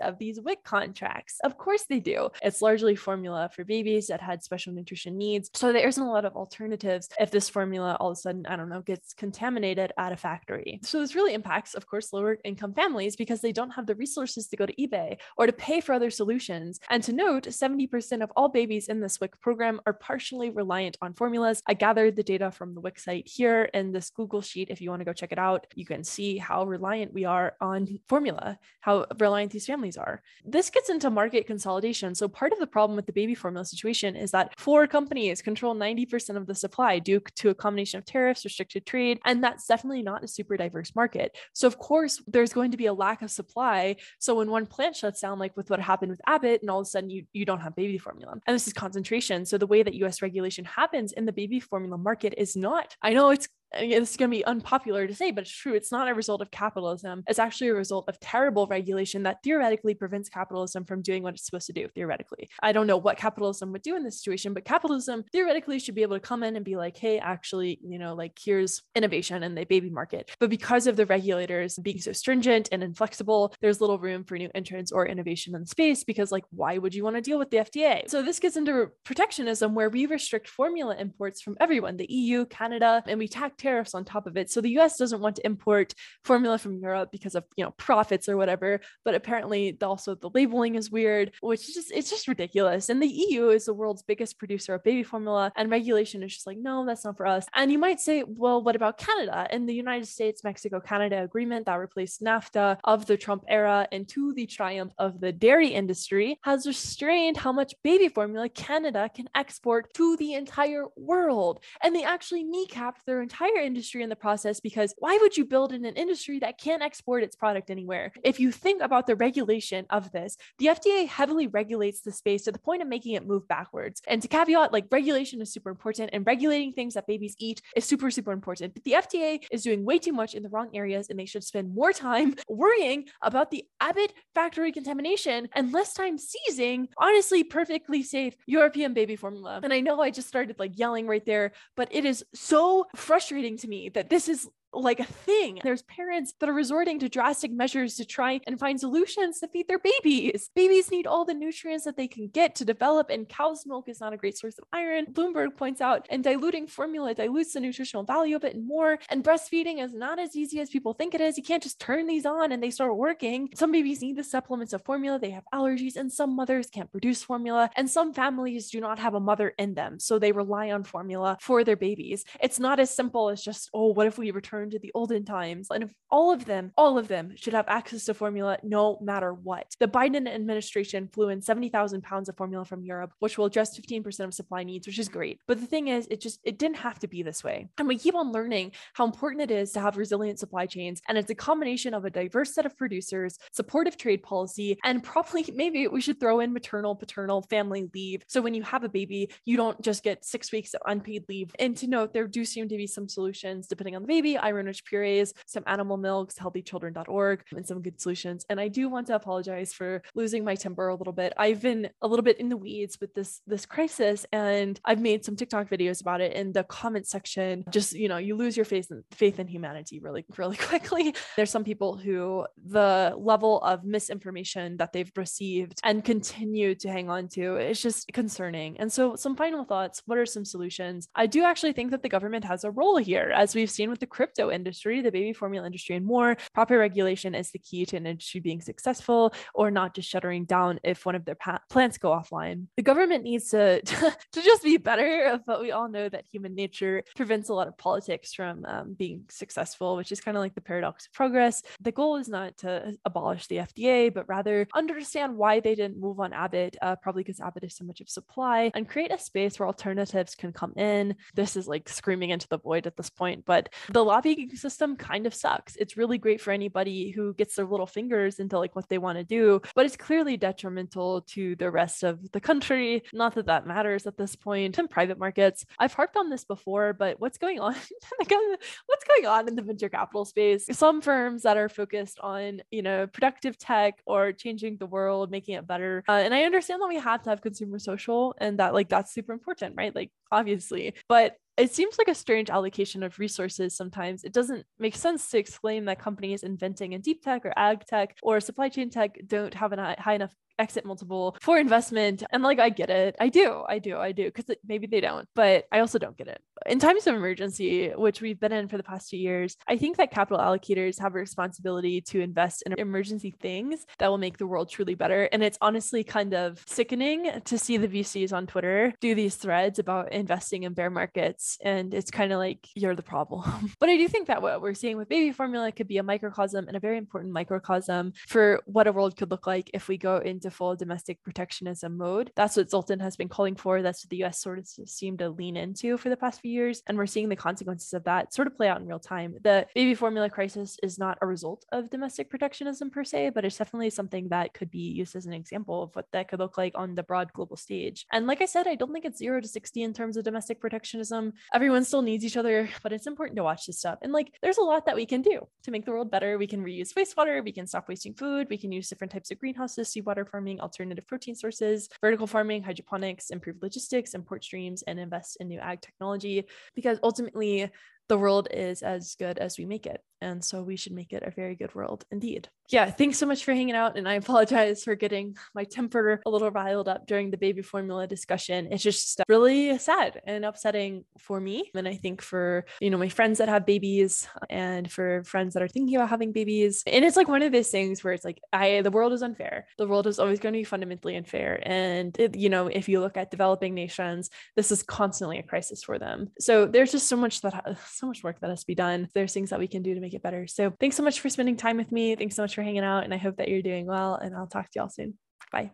of 0.00 0.18
these 0.18 0.40
WIC 0.40 0.64
contracts. 0.64 1.38
Of 1.44 1.58
course 1.58 1.84
they 1.88 2.00
do. 2.00 2.30
It's 2.42 2.62
largely 2.62 2.96
formula 2.96 3.50
for 3.54 3.64
babies 3.64 4.06
that 4.08 4.20
had 4.20 4.42
special 4.42 4.72
nutrition 4.72 5.16
needs. 5.16 5.50
So 5.54 5.72
there 5.72 5.86
isn't 5.88 6.02
a 6.02 6.10
lot 6.10 6.24
of 6.24 6.36
alternatives 6.36 7.08
if 7.18 7.30
this 7.30 7.48
formula 7.48 7.96
all 8.00 8.10
of 8.10 8.18
a 8.18 8.20
sudden, 8.20 8.46
I 8.46 8.56
don't 8.56 8.68
know, 8.68 8.80
gets 8.80 9.12
contaminated 9.12 9.92
at 9.98 10.12
a 10.12 10.16
factory. 10.16 10.80
So 10.82 11.00
this 11.00 11.14
really 11.14 11.34
impacts, 11.34 11.74
of 11.74 11.86
course, 11.86 12.12
lower 12.12 12.38
income 12.44 12.74
families 12.74 13.16
because 13.16 13.40
they 13.40 13.52
don't 13.52 13.70
have 13.70 13.86
the 13.86 13.94
resources 13.94 14.48
to 14.48 14.56
go 14.56 14.66
to 14.66 14.74
eBay 14.74 15.18
or 15.36 15.46
to 15.46 15.52
pay 15.52 15.80
for 15.80 15.92
other 15.92 16.10
solutions. 16.10 16.80
And 16.90 17.02
to 17.04 17.12
note, 17.12 17.44
70% 17.44 18.22
of 18.22 18.30
all 18.36 18.48
babies 18.48 18.88
in 18.88 19.00
this 19.00 19.20
WIC 19.20 19.40
program 19.40 19.80
are 19.86 19.92
partially 19.92 20.50
reliant 20.50 20.96
on 21.02 21.14
formulas. 21.14 21.62
I 21.66 21.74
gathered 21.74 22.16
the 22.16 22.22
data 22.22 22.50
from 22.50 22.74
the 22.74 22.80
WIC 22.80 22.98
site 22.98 23.28
here 23.28 23.68
in 23.74 23.92
this 23.92 24.10
Google 24.10 24.42
sheet. 24.42 24.70
If 24.70 24.80
you 24.80 24.90
want 24.90 25.00
to 25.00 25.04
go 25.04 25.12
check 25.12 25.32
it 25.32 25.38
out, 25.38 25.66
you 25.76 25.86
can 25.86 26.04
see 26.04 26.38
how 26.38 26.64
reliant 26.64 27.12
we 27.12 27.24
are 27.24 27.54
on 27.60 27.98
formula, 28.08 28.58
how 28.80 29.06
reliant 29.18 29.52
these 29.52 29.66
families 29.66 29.96
are. 29.96 30.22
This 30.44 30.70
gets 30.70 30.90
into 30.90 31.10
market 31.10 31.46
consolidation. 31.46 32.14
So, 32.14 32.28
part 32.28 32.52
of 32.52 32.58
the 32.58 32.66
problem 32.66 32.96
with 32.96 33.06
the 33.06 33.12
baby 33.12 33.34
formula 33.34 33.64
situation 33.64 34.16
is 34.16 34.30
that 34.32 34.58
four 34.58 34.86
companies 34.86 35.42
control 35.42 35.74
90% 35.74 36.36
of 36.36 36.46
the 36.46 36.54
supply 36.54 36.98
due 36.98 37.20
to 37.36 37.50
a 37.50 37.54
combination 37.54 37.98
of 37.98 38.04
tariffs, 38.04 38.44
restricted 38.44 38.86
trade, 38.86 39.20
and 39.24 39.42
that's 39.42 39.66
definitely 39.66 40.02
not 40.02 40.24
a 40.24 40.28
super 40.28 40.56
diverse 40.56 40.94
market. 40.94 41.36
So, 41.52 41.66
of 41.66 41.78
course, 41.78 42.22
there's 42.26 42.52
going 42.52 42.70
to 42.70 42.76
be 42.76 42.86
a 42.86 42.94
lack 42.94 43.22
of 43.22 43.30
supply. 43.30 43.96
So, 44.18 44.34
when 44.36 44.50
one 44.50 44.66
plant 44.66 44.96
shuts 44.96 45.20
down, 45.20 45.38
like 45.38 45.56
with 45.56 45.70
what 45.70 45.80
happened 45.80 46.10
with 46.10 46.20
Abbott, 46.26 46.62
and 46.62 46.70
all 46.70 46.80
of 46.80 46.86
a 46.86 46.90
sudden 46.90 47.10
you, 47.10 47.24
you 47.32 47.44
don't 47.44 47.60
have 47.60 47.76
baby 47.76 47.98
formula. 47.98 48.32
And 48.46 48.54
this 48.54 48.66
is 48.66 48.72
concentration. 48.72 49.44
So, 49.46 49.58
the 49.58 49.66
way 49.66 49.82
that 49.82 49.94
US 49.94 50.22
regulation 50.22 50.64
happens 50.64 51.12
in 51.12 51.24
the 51.24 51.32
baby 51.32 51.60
formula 51.60 51.98
market 51.98 52.34
is 52.36 52.56
not, 52.56 52.96
I 53.02 53.12
know 53.12 53.30
it's 53.30 53.48
it's 53.78 54.16
going 54.16 54.30
to 54.30 54.36
be 54.36 54.44
unpopular 54.44 55.06
to 55.06 55.14
say, 55.14 55.30
but 55.30 55.42
it's 55.42 55.50
true. 55.50 55.74
It's 55.74 55.92
not 55.92 56.08
a 56.08 56.14
result 56.14 56.40
of 56.40 56.50
capitalism. 56.50 57.24
It's 57.28 57.38
actually 57.38 57.68
a 57.68 57.74
result 57.74 58.08
of 58.08 58.18
terrible 58.20 58.66
regulation 58.66 59.24
that 59.24 59.42
theoretically 59.42 59.94
prevents 59.94 60.28
capitalism 60.28 60.84
from 60.84 61.02
doing 61.02 61.22
what 61.22 61.34
it's 61.34 61.46
supposed 61.46 61.66
to 61.66 61.72
do, 61.72 61.88
theoretically. 61.94 62.48
I 62.62 62.72
don't 62.72 62.86
know 62.86 62.96
what 62.96 63.16
capitalism 63.18 63.72
would 63.72 63.82
do 63.82 63.96
in 63.96 64.04
this 64.04 64.18
situation, 64.18 64.54
but 64.54 64.64
capitalism 64.64 65.24
theoretically 65.32 65.78
should 65.78 65.94
be 65.94 66.02
able 66.02 66.16
to 66.16 66.20
come 66.20 66.42
in 66.42 66.56
and 66.56 66.64
be 66.64 66.76
like, 66.76 66.96
hey, 66.96 67.18
actually, 67.18 67.78
you 67.82 67.98
know, 67.98 68.14
like 68.14 68.38
here's 68.42 68.82
innovation 68.94 69.42
in 69.42 69.54
the 69.54 69.64
baby 69.64 69.90
market. 69.90 70.30
But 70.38 70.50
because 70.50 70.86
of 70.86 70.96
the 70.96 71.06
regulators 71.06 71.78
being 71.78 72.00
so 72.00 72.12
stringent 72.12 72.68
and 72.72 72.82
inflexible, 72.82 73.54
there's 73.60 73.80
little 73.80 73.98
room 73.98 74.24
for 74.24 74.36
new 74.36 74.50
entrants 74.54 74.92
or 74.92 75.06
innovation 75.06 75.54
in 75.54 75.66
space 75.66 76.04
because, 76.04 76.32
like, 76.32 76.44
why 76.50 76.78
would 76.78 76.94
you 76.94 77.04
want 77.04 77.16
to 77.16 77.22
deal 77.22 77.38
with 77.38 77.50
the 77.50 77.58
FDA? 77.58 78.08
So 78.08 78.22
this 78.22 78.38
gets 78.38 78.56
into 78.56 78.90
protectionism 79.04 79.74
where 79.74 79.90
we 79.90 80.06
restrict 80.06 80.48
formula 80.48 80.96
imports 80.98 81.40
from 81.40 81.56
everyone, 81.60 81.96
the 81.96 82.10
EU, 82.10 82.46
Canada, 82.46 83.02
and 83.06 83.18
we 83.18 83.28
tack 83.28 83.56
tariffs 83.64 83.94
on 83.94 84.04
top 84.04 84.26
of 84.26 84.36
it. 84.36 84.50
So 84.50 84.60
the 84.60 84.76
US 84.78 84.96
doesn't 84.96 85.20
want 85.20 85.36
to 85.36 85.46
import 85.46 85.94
formula 86.22 86.58
from 86.58 86.78
Europe 86.78 87.08
because 87.10 87.34
of, 87.34 87.44
you 87.56 87.64
know, 87.64 87.72
profits 87.88 88.28
or 88.28 88.36
whatever, 88.36 88.80
but 89.04 89.14
apparently 89.14 89.76
also 89.82 90.14
the 90.14 90.30
labeling 90.38 90.74
is 90.74 90.90
weird, 90.90 91.32
which 91.40 91.68
is 91.68 91.74
just 91.74 91.90
it's 91.92 92.10
just 92.10 92.28
ridiculous. 92.28 92.88
And 92.90 93.02
the 93.02 93.14
EU 93.24 93.48
is 93.48 93.64
the 93.64 93.74
world's 93.80 94.02
biggest 94.02 94.38
producer 94.38 94.74
of 94.74 94.84
baby 94.84 95.02
formula 95.02 95.52
and 95.56 95.70
regulation 95.70 96.22
is 96.22 96.34
just 96.34 96.46
like, 96.46 96.58
no, 96.58 96.84
that's 96.86 97.04
not 97.04 97.16
for 97.16 97.26
us. 97.26 97.46
And 97.54 97.72
you 97.72 97.78
might 97.78 98.00
say, 98.00 98.24
well, 98.26 98.62
what 98.62 98.76
about 98.76 98.98
Canada? 98.98 99.46
And 99.50 99.68
the 99.68 99.74
United 99.74 100.06
States 100.06 100.44
Mexico 100.44 100.80
Canada 100.80 101.22
agreement 101.22 101.66
that 101.66 101.76
replaced 101.76 102.22
NAFTA 102.22 102.78
of 102.84 103.06
the 103.06 103.16
Trump 103.16 103.44
era 103.48 103.88
and 103.92 104.08
to 104.08 104.32
the 104.34 104.46
triumph 104.46 104.92
of 104.98 105.20
the 105.20 105.32
dairy 105.32 105.68
industry 105.68 106.38
has 106.42 106.66
restrained 106.66 107.36
how 107.36 107.52
much 107.52 107.74
baby 107.82 108.08
formula 108.08 108.48
Canada 108.48 109.10
can 109.14 109.28
export 109.34 109.92
to 109.94 110.16
the 110.16 110.34
entire 110.34 110.84
world. 110.96 111.60
And 111.82 111.94
they 111.94 112.04
actually 112.04 112.44
kneecapped 112.44 113.04
their 113.06 113.22
entire 113.22 113.53
entire 113.54 113.66
industry 113.66 114.02
in 114.02 114.08
the 114.08 114.16
process 114.16 114.60
because 114.60 114.94
why 114.98 115.18
would 115.20 115.36
you 115.36 115.44
build 115.44 115.72
in 115.72 115.84
an 115.84 115.94
industry 115.94 116.38
that 116.40 116.58
can't 116.58 116.82
export 116.82 117.22
its 117.22 117.36
product 117.36 117.70
anywhere? 117.70 118.12
If 118.22 118.40
you 118.40 118.50
think 118.50 118.82
about 118.82 119.06
the 119.06 119.16
regulation 119.16 119.86
of 119.90 120.10
this, 120.12 120.36
the 120.58 120.66
FDA 120.66 121.06
heavily 121.06 121.46
regulates 121.46 122.00
the 122.00 122.12
space 122.12 122.44
to 122.44 122.52
the 122.52 122.58
point 122.58 122.82
of 122.82 122.88
making 122.88 123.14
it 123.14 123.26
move 123.26 123.46
backwards. 123.48 124.02
And 124.06 124.20
to 124.22 124.28
caveat, 124.28 124.72
like 124.72 124.86
regulation 124.90 125.40
is 125.40 125.52
super 125.52 125.70
important 125.70 126.10
and 126.12 126.26
regulating 126.26 126.72
things 126.72 126.94
that 126.94 127.06
babies 127.06 127.36
eat 127.38 127.62
is 127.76 127.84
super, 127.84 128.10
super 128.10 128.32
important. 128.32 128.74
But 128.74 128.84
the 128.84 128.92
FDA 128.92 129.44
is 129.50 129.62
doing 129.62 129.84
way 129.84 129.98
too 129.98 130.12
much 130.12 130.34
in 130.34 130.42
the 130.42 130.48
wrong 130.48 130.70
areas 130.74 131.08
and 131.10 131.18
they 131.18 131.26
should 131.26 131.44
spend 131.44 131.74
more 131.74 131.92
time 131.92 132.34
worrying 132.48 133.06
about 133.22 133.50
the 133.50 133.64
Abbott 133.80 134.12
factory 134.34 134.72
contamination 134.72 135.48
and 135.54 135.72
less 135.72 135.94
time 135.94 136.18
seizing, 136.18 136.88
honestly, 136.98 137.44
perfectly 137.44 138.02
safe 138.02 138.34
European 138.46 138.94
baby 138.94 139.16
formula. 139.16 139.60
And 139.62 139.72
I 139.72 139.80
know 139.80 140.00
I 140.00 140.10
just 140.10 140.28
started 140.28 140.58
like 140.58 140.78
yelling 140.78 141.06
right 141.06 141.24
there, 141.24 141.52
but 141.76 141.88
it 141.90 142.04
is 142.04 142.24
so 142.34 142.86
frustrating 142.96 143.33
to 143.58 143.68
me 143.68 143.88
that 143.90 144.10
this 144.10 144.28
is 144.28 144.48
like 144.74 145.00
a 145.00 145.04
thing. 145.04 145.60
There's 145.62 145.82
parents 145.82 146.34
that 146.40 146.48
are 146.48 146.54
resorting 146.54 146.98
to 147.00 147.08
drastic 147.08 147.52
measures 147.52 147.96
to 147.96 148.04
try 148.04 148.40
and 148.46 148.58
find 148.58 148.78
solutions 148.78 149.40
to 149.40 149.48
feed 149.48 149.68
their 149.68 149.78
babies. 149.78 150.50
Babies 150.54 150.90
need 150.90 151.06
all 151.06 151.24
the 151.24 151.34
nutrients 151.34 151.84
that 151.84 151.96
they 151.96 152.08
can 152.08 152.28
get 152.28 152.54
to 152.56 152.64
develop, 152.64 153.10
and 153.10 153.28
cow's 153.28 153.66
milk 153.66 153.88
is 153.88 154.00
not 154.00 154.12
a 154.12 154.16
great 154.16 154.36
source 154.36 154.58
of 154.58 154.64
iron. 154.72 155.06
Bloomberg 155.06 155.56
points 155.56 155.80
out, 155.80 156.06
and 156.10 156.24
diluting 156.24 156.66
formula 156.66 157.14
dilutes 157.14 157.52
the 157.52 157.60
nutritional 157.60 158.04
value 158.04 158.36
of 158.36 158.44
it 158.44 158.54
and 158.54 158.66
more. 158.66 158.98
And 159.08 159.24
breastfeeding 159.24 159.82
is 159.82 159.94
not 159.94 160.18
as 160.18 160.36
easy 160.36 160.60
as 160.60 160.70
people 160.70 160.92
think 160.92 161.14
it 161.14 161.20
is. 161.20 161.36
You 161.36 161.44
can't 161.44 161.62
just 161.62 161.80
turn 161.80 162.06
these 162.06 162.26
on 162.26 162.52
and 162.52 162.62
they 162.62 162.70
start 162.70 162.96
working. 162.96 163.50
Some 163.54 163.72
babies 163.72 164.02
need 164.02 164.16
the 164.16 164.24
supplements 164.24 164.72
of 164.72 164.84
formula, 164.84 165.18
they 165.18 165.30
have 165.30 165.44
allergies, 165.52 165.96
and 165.96 166.12
some 166.12 166.34
mothers 166.34 166.68
can't 166.68 166.90
produce 166.90 167.22
formula, 167.22 167.70
and 167.76 167.88
some 167.88 168.12
families 168.12 168.70
do 168.70 168.80
not 168.80 168.98
have 168.98 169.14
a 169.14 169.20
mother 169.20 169.54
in 169.58 169.74
them. 169.74 169.98
So 169.98 170.18
they 170.18 170.32
rely 170.32 170.70
on 170.70 170.84
formula 170.84 171.38
for 171.40 171.64
their 171.64 171.76
babies. 171.76 172.24
It's 172.40 172.58
not 172.58 172.80
as 172.80 172.94
simple 172.94 173.28
as 173.28 173.42
just, 173.42 173.70
oh, 173.74 173.88
what 173.92 174.06
if 174.06 174.18
we 174.18 174.30
return 174.30 174.63
to 174.70 174.78
the 174.78 174.92
olden 174.94 175.24
times. 175.24 175.68
And 175.70 175.84
if 175.84 175.90
all 176.10 176.32
of 176.32 176.44
them, 176.44 176.72
all 176.76 176.98
of 176.98 177.08
them 177.08 177.34
should 177.36 177.54
have 177.54 177.66
access 177.68 178.04
to 178.04 178.14
formula 178.14 178.58
no 178.62 178.98
matter 179.00 179.32
what. 179.32 179.66
The 179.80 179.88
Biden 179.88 180.28
administration 180.28 181.08
flew 181.12 181.28
in 181.28 181.42
70,000 181.42 182.02
pounds 182.02 182.28
of 182.28 182.36
formula 182.36 182.64
from 182.64 182.84
Europe, 182.84 183.12
which 183.18 183.36
will 183.36 183.46
address 183.46 183.78
15% 183.78 184.20
of 184.24 184.34
supply 184.34 184.64
needs, 184.64 184.86
which 184.86 184.98
is 184.98 185.08
great. 185.08 185.40
But 185.46 185.60
the 185.60 185.66
thing 185.66 185.88
is, 185.88 186.06
it 186.10 186.20
just, 186.20 186.40
it 186.44 186.58
didn't 186.58 186.76
have 186.78 186.98
to 187.00 187.08
be 187.08 187.22
this 187.22 187.42
way. 187.42 187.68
And 187.78 187.88
we 187.88 187.98
keep 187.98 188.14
on 188.14 188.32
learning 188.32 188.72
how 188.94 189.04
important 189.04 189.42
it 189.42 189.50
is 189.50 189.72
to 189.72 189.80
have 189.80 189.96
resilient 189.96 190.38
supply 190.38 190.66
chains. 190.66 191.00
And 191.08 191.18
it's 191.18 191.30
a 191.30 191.34
combination 191.34 191.94
of 191.94 192.04
a 192.04 192.10
diverse 192.10 192.54
set 192.54 192.66
of 192.66 192.76
producers, 192.76 193.38
supportive 193.52 193.96
trade 193.96 194.22
policy, 194.22 194.78
and 194.84 195.02
probably 195.02 195.44
maybe 195.54 195.88
we 195.88 196.00
should 196.00 196.20
throw 196.20 196.40
in 196.40 196.52
maternal, 196.52 196.94
paternal, 196.94 197.42
family 197.42 197.88
leave. 197.94 198.22
So 198.26 198.40
when 198.40 198.54
you 198.54 198.62
have 198.62 198.84
a 198.84 198.88
baby, 198.88 199.30
you 199.44 199.56
don't 199.56 199.80
just 199.82 200.02
get 200.02 200.24
six 200.24 200.52
weeks 200.52 200.74
of 200.74 200.82
unpaid 200.86 201.24
leave. 201.28 201.54
And 201.58 201.76
to 201.78 201.86
note, 201.86 202.12
there 202.12 202.26
do 202.26 202.44
seem 202.44 202.68
to 202.68 202.76
be 202.76 202.86
some 202.86 203.08
solutions 203.08 203.66
depending 203.66 203.96
on 203.96 204.02
the 204.02 204.08
baby. 204.08 204.36
I 204.36 204.50
iron-rich 204.54 204.84
purees, 204.84 205.32
some 205.46 205.64
animal 205.66 205.96
milks, 205.96 206.36
healthychildren.org, 206.36 207.42
and 207.52 207.66
some 207.66 207.82
good 207.82 208.00
solutions. 208.00 208.44
And 208.48 208.60
I 208.60 208.68
do 208.68 208.88
want 208.88 209.06
to 209.08 209.14
apologize 209.14 209.72
for 209.72 210.02
losing 210.14 210.44
my 210.44 210.54
temper 210.54 210.88
a 210.88 210.94
little 210.94 211.12
bit. 211.12 211.32
I've 211.36 211.62
been 211.62 211.90
a 212.02 212.08
little 212.08 212.22
bit 212.22 212.38
in 212.38 212.48
the 212.48 212.56
weeds 212.56 212.98
with 213.00 213.14
this 213.14 213.40
this 213.46 213.66
crisis, 213.66 214.26
and 214.32 214.80
I've 214.84 215.00
made 215.00 215.24
some 215.24 215.36
TikTok 215.36 215.68
videos 215.68 216.00
about 216.00 216.20
it 216.20 216.32
in 216.34 216.52
the 216.52 216.64
comment 216.64 217.06
section. 217.06 217.64
Just 217.70 217.92
you 217.92 218.08
know, 218.08 218.16
you 218.16 218.36
lose 218.36 218.56
your 218.56 218.64
faith 218.64 218.90
in 218.90 219.02
faith 219.12 219.38
in 219.38 219.46
humanity 219.46 220.00
really, 220.00 220.24
really 220.36 220.56
quickly. 220.56 221.14
There's 221.36 221.50
some 221.50 221.64
people 221.64 221.96
who 221.96 222.46
the 222.66 223.14
level 223.16 223.60
of 223.62 223.84
misinformation 223.84 224.76
that 224.78 224.92
they've 224.92 225.10
received 225.16 225.80
and 225.82 226.04
continue 226.04 226.74
to 226.76 226.88
hang 226.88 227.10
on 227.10 227.28
to 227.28 227.56
is 227.56 227.80
just 227.80 228.12
concerning. 228.12 228.78
And 228.78 228.92
so, 228.92 229.16
some 229.16 229.36
final 229.36 229.64
thoughts. 229.64 230.02
What 230.06 230.18
are 230.18 230.26
some 230.26 230.44
solutions? 230.44 231.08
I 231.14 231.26
do 231.26 231.44
actually 231.44 231.72
think 231.72 231.90
that 231.90 232.02
the 232.02 232.08
government 232.08 232.44
has 232.44 232.64
a 232.64 232.70
role 232.70 232.96
here, 232.96 233.32
as 233.34 233.54
we've 233.54 233.70
seen 233.70 233.90
with 233.90 234.00
the 234.00 234.06
crypto 234.06 234.43
industry, 234.50 235.00
the 235.00 235.12
baby 235.12 235.32
formula 235.32 235.66
industry, 235.66 235.96
and 235.96 236.06
more. 236.06 236.36
Proper 236.54 236.78
regulation 236.78 237.34
is 237.34 237.50
the 237.50 237.58
key 237.58 237.86
to 237.86 237.96
an 237.96 238.06
industry 238.06 238.40
being 238.40 238.60
successful 238.60 239.34
or 239.54 239.70
not 239.70 239.94
just 239.94 240.08
shuttering 240.08 240.44
down 240.44 240.80
if 240.82 241.06
one 241.06 241.14
of 241.14 241.24
their 241.24 241.34
pa- 241.34 241.60
plants 241.70 241.98
go 241.98 242.10
offline. 242.10 242.66
The 242.76 242.82
government 242.82 243.24
needs 243.24 243.50
to, 243.50 243.80
to 243.82 244.42
just 244.42 244.62
be 244.62 244.76
better, 244.76 245.40
but 245.46 245.60
we 245.60 245.72
all 245.72 245.88
know 245.88 246.08
that 246.08 246.24
human 246.30 246.54
nature 246.54 247.02
prevents 247.16 247.48
a 247.48 247.54
lot 247.54 247.68
of 247.68 247.76
politics 247.78 248.32
from 248.32 248.64
um, 248.64 248.94
being 248.98 249.24
successful, 249.30 249.96
which 249.96 250.12
is 250.12 250.20
kind 250.20 250.36
of 250.36 250.42
like 250.42 250.54
the 250.54 250.60
paradox 250.60 251.06
of 251.06 251.12
progress. 251.12 251.62
The 251.80 251.92
goal 251.92 252.16
is 252.16 252.28
not 252.28 252.56
to 252.58 252.96
abolish 253.04 253.46
the 253.46 253.56
FDA, 253.56 254.12
but 254.12 254.28
rather 254.28 254.66
understand 254.74 255.36
why 255.36 255.60
they 255.60 255.74
didn't 255.74 256.00
move 256.00 256.20
on 256.20 256.32
Abbott, 256.32 256.76
uh, 256.82 256.96
probably 256.96 257.22
because 257.22 257.40
Abbott 257.40 257.64
is 257.64 257.76
so 257.76 257.84
much 257.84 258.00
of 258.00 258.08
supply, 258.08 258.70
and 258.74 258.88
create 258.88 259.12
a 259.12 259.18
space 259.18 259.58
where 259.58 259.66
alternatives 259.66 260.34
can 260.34 260.52
come 260.52 260.72
in. 260.76 261.16
This 261.34 261.56
is 261.56 261.68
like 261.68 261.88
screaming 261.88 262.30
into 262.30 262.48
the 262.48 262.58
void 262.58 262.86
at 262.86 262.96
this 262.96 263.10
point, 263.10 263.44
but 263.44 263.68
the 263.90 264.04
lobby 264.04 264.23
system 264.54 264.96
kind 264.96 265.26
of 265.26 265.34
sucks. 265.34 265.76
It's 265.76 265.96
really 265.96 266.18
great 266.18 266.40
for 266.40 266.50
anybody 266.50 267.10
who 267.10 267.34
gets 267.34 267.54
their 267.54 267.66
little 267.66 267.86
fingers 267.86 268.38
into 268.38 268.58
like 268.58 268.74
what 268.74 268.88
they 268.88 268.98
want 268.98 269.18
to 269.18 269.24
do, 269.24 269.60
but 269.74 269.86
it's 269.86 269.96
clearly 269.96 270.36
detrimental 270.36 271.22
to 271.22 271.56
the 271.56 271.70
rest 271.70 272.02
of 272.02 272.32
the 272.32 272.40
country. 272.40 273.02
Not 273.12 273.34
that 273.34 273.46
that 273.46 273.66
matters 273.66 274.06
at 274.06 274.16
this 274.16 274.36
point. 274.36 274.78
In 274.78 274.88
private 274.88 275.18
markets, 275.18 275.64
I've 275.78 275.92
harped 275.92 276.16
on 276.16 276.30
this 276.30 276.44
before, 276.44 276.92
but 276.92 277.20
what's 277.20 277.38
going 277.38 277.60
on? 277.60 277.74
what's 278.18 279.04
going 279.04 279.26
on 279.26 279.48
in 279.48 279.54
the 279.54 279.62
venture 279.62 279.88
capital 279.88 280.24
space? 280.24 280.66
Some 280.72 281.00
firms 281.00 281.42
that 281.42 281.56
are 281.56 281.68
focused 281.68 282.18
on, 282.20 282.62
you 282.70 282.82
know, 282.82 283.06
productive 283.06 283.58
tech 283.58 284.00
or 284.06 284.32
changing 284.32 284.76
the 284.78 284.86
world, 284.86 285.30
making 285.30 285.56
it 285.56 285.66
better. 285.66 286.02
Uh, 286.08 286.22
and 286.24 286.34
I 286.34 286.44
understand 286.44 286.82
that 286.82 286.88
we 286.88 286.98
have 286.98 287.22
to 287.22 287.30
have 287.30 287.42
consumer 287.42 287.78
social 287.78 288.34
and 288.38 288.58
that 288.58 288.74
like 288.74 288.88
that's 288.88 289.12
super 289.12 289.32
important, 289.32 289.74
right? 289.76 289.94
Like 289.94 290.10
obviously, 290.30 290.94
but 291.08 291.36
it 291.56 291.72
seems 291.72 291.98
like 291.98 292.08
a 292.08 292.14
strange 292.14 292.50
allocation 292.50 293.02
of 293.02 293.18
resources 293.18 293.76
sometimes. 293.76 294.24
It 294.24 294.32
doesn't 294.32 294.66
make 294.78 294.96
sense 294.96 295.30
to 295.30 295.38
explain 295.38 295.84
that 295.86 295.98
companies 295.98 296.42
inventing 296.42 296.92
in 296.92 297.00
deep 297.00 297.22
tech 297.22 297.44
or 297.44 297.52
ag 297.56 297.86
tech 297.86 298.16
or 298.22 298.40
supply 298.40 298.68
chain 298.68 298.90
tech 298.90 299.16
don't 299.26 299.54
have 299.54 299.72
a 299.72 299.96
high 299.98 300.14
enough 300.14 300.34
exit 300.58 300.84
multiple 300.84 301.36
for 301.40 301.58
investment. 301.58 302.22
And 302.30 302.42
like, 302.42 302.58
I 302.58 302.68
get 302.70 302.90
it. 302.90 303.16
I 303.20 303.28
do. 303.28 303.62
I 303.68 303.78
do. 303.78 303.98
I 303.98 304.12
do. 304.12 304.24
Because 304.24 304.56
maybe 304.66 304.86
they 304.86 305.00
don't, 305.00 305.28
but 305.34 305.64
I 305.72 305.80
also 305.80 305.98
don't 305.98 306.16
get 306.16 306.28
it. 306.28 306.40
In 306.66 306.78
times 306.78 307.06
of 307.06 307.14
emergency, 307.14 307.90
which 307.90 308.20
we've 308.20 308.40
been 308.40 308.52
in 308.52 308.68
for 308.68 308.76
the 308.76 308.82
past 308.82 309.10
two 309.10 309.16
years, 309.16 309.56
I 309.68 309.76
think 309.76 309.96
that 309.96 310.10
capital 310.10 310.38
allocators 310.38 311.00
have 311.00 311.14
a 311.14 311.18
responsibility 311.18 312.00
to 312.02 312.20
invest 312.20 312.62
in 312.64 312.72
emergency 312.78 313.34
things 313.40 313.84
that 313.98 314.08
will 314.08 314.18
make 314.18 314.38
the 314.38 314.46
world 314.46 314.70
truly 314.70 314.94
better. 314.94 315.28
And 315.32 315.42
it's 315.42 315.58
honestly 315.60 316.04
kind 316.04 316.34
of 316.34 316.62
sickening 316.66 317.42
to 317.44 317.58
see 317.58 317.76
the 317.76 317.88
VCs 317.88 318.32
on 318.32 318.46
Twitter 318.46 318.94
do 319.00 319.14
these 319.14 319.34
threads 319.34 319.78
about 319.78 320.12
investing 320.12 320.62
in 320.62 320.72
bear 320.72 320.90
markets. 320.90 321.43
And 321.62 321.92
it's 321.94 322.10
kind 322.10 322.32
of 322.32 322.38
like, 322.38 322.68
you're 322.74 322.94
the 322.94 323.02
problem. 323.02 323.72
but 323.80 323.88
I 323.88 323.96
do 323.96 324.06
think 324.08 324.28
that 324.28 324.42
what 324.42 324.60
we're 324.60 324.74
seeing 324.74 324.96
with 324.96 325.08
baby 325.08 325.32
formula 325.32 325.72
could 325.72 325.88
be 325.88 325.98
a 325.98 326.02
microcosm 326.02 326.68
and 326.68 326.76
a 326.76 326.80
very 326.80 326.98
important 326.98 327.32
microcosm 327.32 328.12
for 328.28 328.62
what 328.66 328.86
a 328.86 328.92
world 328.92 329.16
could 329.16 329.30
look 329.30 329.46
like 329.46 329.70
if 329.74 329.88
we 329.88 329.96
go 329.96 330.18
into 330.18 330.34
into 330.34 330.54
full 330.54 330.76
domestic 330.76 331.22
protectionism 331.22 331.96
mode. 331.96 332.30
That's 332.36 332.56
what 332.56 332.70
Zoltan 332.70 333.00
has 333.00 333.16
been 333.16 333.28
calling 333.28 333.56
for. 333.56 333.82
That's 333.82 334.04
what 334.04 334.10
the 334.10 334.22
US 334.24 334.42
sort 334.42 334.58
of 334.58 334.66
seemed 334.66 335.20
to 335.20 335.30
lean 335.30 335.56
into 335.56 335.96
for 335.96 336.10
the 336.10 336.16
past 336.16 336.40
few 336.40 336.50
years. 336.50 336.82
And 336.86 336.98
we're 336.98 337.06
seeing 337.06 337.28
the 337.28 337.36
consequences 337.36 337.94
of 337.94 338.04
that 338.04 338.34
sort 338.34 338.46
of 338.46 338.56
play 338.56 338.68
out 338.68 338.80
in 338.80 338.86
real 338.86 338.98
time. 338.98 339.36
The 339.42 339.66
baby 339.74 339.94
formula 339.94 340.28
crisis 340.28 340.76
is 340.82 340.98
not 340.98 341.18
a 341.22 341.26
result 341.26 341.64
of 341.72 341.90
domestic 341.90 342.28
protectionism 342.28 342.90
per 342.90 343.04
se, 343.04 343.30
but 343.30 343.44
it's 343.44 343.56
definitely 343.56 343.90
something 343.90 344.28
that 344.28 344.54
could 344.54 344.70
be 344.70 344.78
used 344.78 345.16
as 345.16 345.26
an 345.26 345.32
example 345.32 345.84
of 345.84 345.94
what 345.94 346.10
that 346.12 346.28
could 346.28 346.40
look 346.40 346.58
like 346.58 346.72
on 346.74 346.94
the 346.94 347.02
broad 347.02 347.32
global 347.32 347.56
stage. 347.56 348.06
And 348.12 348.26
like 348.26 348.42
I 348.42 348.46
said, 348.46 348.66
I 348.66 348.74
don't 348.74 348.92
think 348.92 349.04
it's 349.04 349.18
zero 349.18 349.40
to 349.40 349.48
60 349.48 349.82
in 349.82 349.94
terms 349.94 350.16
of 350.16 350.24
domestic 350.24 350.60
protectionism. 350.60 351.32
Everyone 351.52 351.84
still 351.84 352.02
needs 352.02 352.24
each 352.24 352.36
other, 352.36 352.68
but 352.82 352.92
it's 352.92 353.06
important 353.06 353.36
to 353.36 353.42
watch 353.42 353.66
this 353.66 353.78
stuff. 353.78 353.98
And 354.02 354.12
like, 354.12 354.32
there's 354.42 354.58
a 354.58 354.62
lot 354.62 354.86
that 354.86 354.96
we 354.96 355.06
can 355.06 355.22
do 355.22 355.46
to 355.64 355.70
make 355.70 355.84
the 355.84 355.90
world 355.90 356.10
better. 356.10 356.38
We 356.38 356.46
can 356.46 356.64
reuse 356.64 356.92
wastewater, 356.94 357.42
we 357.44 357.52
can 357.52 357.66
stop 357.66 357.88
wasting 357.88 358.14
food, 358.14 358.48
we 358.50 358.58
can 358.58 358.72
use 358.72 358.88
different 358.88 359.12
types 359.12 359.30
of 359.30 359.38
greenhouses, 359.38 359.90
seawater 359.90 360.24
farming, 360.24 360.60
alternative 360.60 361.06
protein 361.06 361.34
sources, 361.34 361.88
vertical 362.00 362.26
farming, 362.26 362.62
hydroponics, 362.62 363.30
improve 363.30 363.56
logistics, 363.62 364.14
import 364.14 364.44
streams, 364.44 364.82
and 364.82 364.98
invest 364.98 365.36
in 365.40 365.48
new 365.48 365.60
ag 365.60 365.80
technology. 365.80 366.44
Because 366.74 366.98
ultimately, 367.02 367.70
the 368.08 368.18
world 368.18 368.48
is 368.50 368.82
as 368.82 369.14
good 369.14 369.38
as 369.38 369.56
we 369.56 369.64
make 369.64 369.86
it. 369.86 370.02
And 370.20 370.44
so 370.44 370.62
we 370.62 370.76
should 370.76 370.92
make 370.92 371.12
it 371.12 371.22
a 371.22 371.30
very 371.30 371.54
good 371.54 371.74
world 371.74 372.04
indeed. 372.10 372.48
Yeah, 372.70 372.90
thanks 372.90 373.18
so 373.18 373.26
much 373.26 373.44
for 373.44 373.52
hanging 373.52 373.74
out. 373.74 373.98
And 373.98 374.08
I 374.08 374.14
apologize 374.14 374.84
for 374.84 374.94
getting 374.94 375.36
my 375.54 375.64
temper 375.64 376.22
a 376.24 376.30
little 376.30 376.50
riled 376.50 376.88
up 376.88 377.06
during 377.06 377.30
the 377.30 377.36
baby 377.36 377.62
formula 377.62 378.06
discussion. 378.06 378.68
It's 378.70 378.82
just 378.82 379.20
really 379.28 379.76
sad 379.78 380.22
and 380.26 380.44
upsetting 380.44 381.04
for 381.18 381.38
me. 381.40 381.70
And 381.74 381.86
I 381.86 381.96
think 381.96 382.22
for, 382.22 382.64
you 382.80 382.90
know, 382.90 382.96
my 382.96 383.10
friends 383.10 383.38
that 383.38 383.48
have 383.48 383.66
babies 383.66 384.26
and 384.48 384.90
for 384.90 385.22
friends 385.24 385.54
that 385.54 385.62
are 385.62 385.68
thinking 385.68 385.96
about 385.96 386.08
having 386.08 386.32
babies. 386.32 386.82
And 386.86 387.04
it's 387.04 387.16
like 387.16 387.28
one 387.28 387.42
of 387.42 387.52
those 387.52 387.68
things 387.68 388.02
where 388.02 388.14
it's 388.14 388.24
like, 388.24 388.40
I, 388.52 388.80
the 388.80 388.90
world 388.90 389.12
is 389.12 389.22
unfair. 389.22 389.66
The 389.76 389.86
world 389.86 390.06
is 390.06 390.18
always 390.18 390.40
going 390.40 390.54
to 390.54 390.58
be 390.58 390.64
fundamentally 390.64 391.16
unfair. 391.16 391.60
And, 391.62 392.18
it, 392.18 392.34
you 392.34 392.48
know, 392.48 392.68
if 392.68 392.88
you 392.88 393.00
look 393.00 393.16
at 393.16 393.30
developing 393.30 393.74
nations, 393.74 394.30
this 394.56 394.72
is 394.72 394.82
constantly 394.82 395.38
a 395.38 395.42
crisis 395.42 395.82
for 395.82 395.98
them. 395.98 396.30
So 396.40 396.66
there's 396.66 396.92
just 396.92 397.08
so 397.08 397.16
much 397.16 397.42
that, 397.42 397.76
so 397.90 398.06
much 398.06 398.22
work 398.22 398.40
that 398.40 398.50
has 398.50 398.60
to 398.60 398.66
be 398.66 398.74
done. 398.74 399.08
There's 399.14 399.34
things 399.34 399.50
that 399.50 399.58
we 399.58 399.68
can 399.68 399.82
do 399.82 399.94
to 399.94 400.00
make 400.00 400.14
it 400.14 400.22
better. 400.22 400.46
So 400.46 400.72
thanks 400.80 400.96
so 400.96 401.02
much 401.02 401.20
for 401.20 401.28
spending 401.28 401.56
time 401.56 401.76
with 401.76 401.92
me. 401.92 402.16
Thanks 402.16 402.36
so 402.36 402.42
much 402.54 402.62
for 402.62 402.62
hanging 402.62 402.84
out. 402.84 403.04
And 403.04 403.12
I 403.12 403.18
hope 403.18 403.36
that 403.36 403.48
you're 403.48 403.62
doing 403.62 403.86
well. 403.86 404.14
And 404.14 404.34
I'll 404.34 404.46
talk 404.46 404.70
to 404.70 404.78
y'all 404.78 404.88
soon. 404.88 405.18
Bye. 405.52 405.72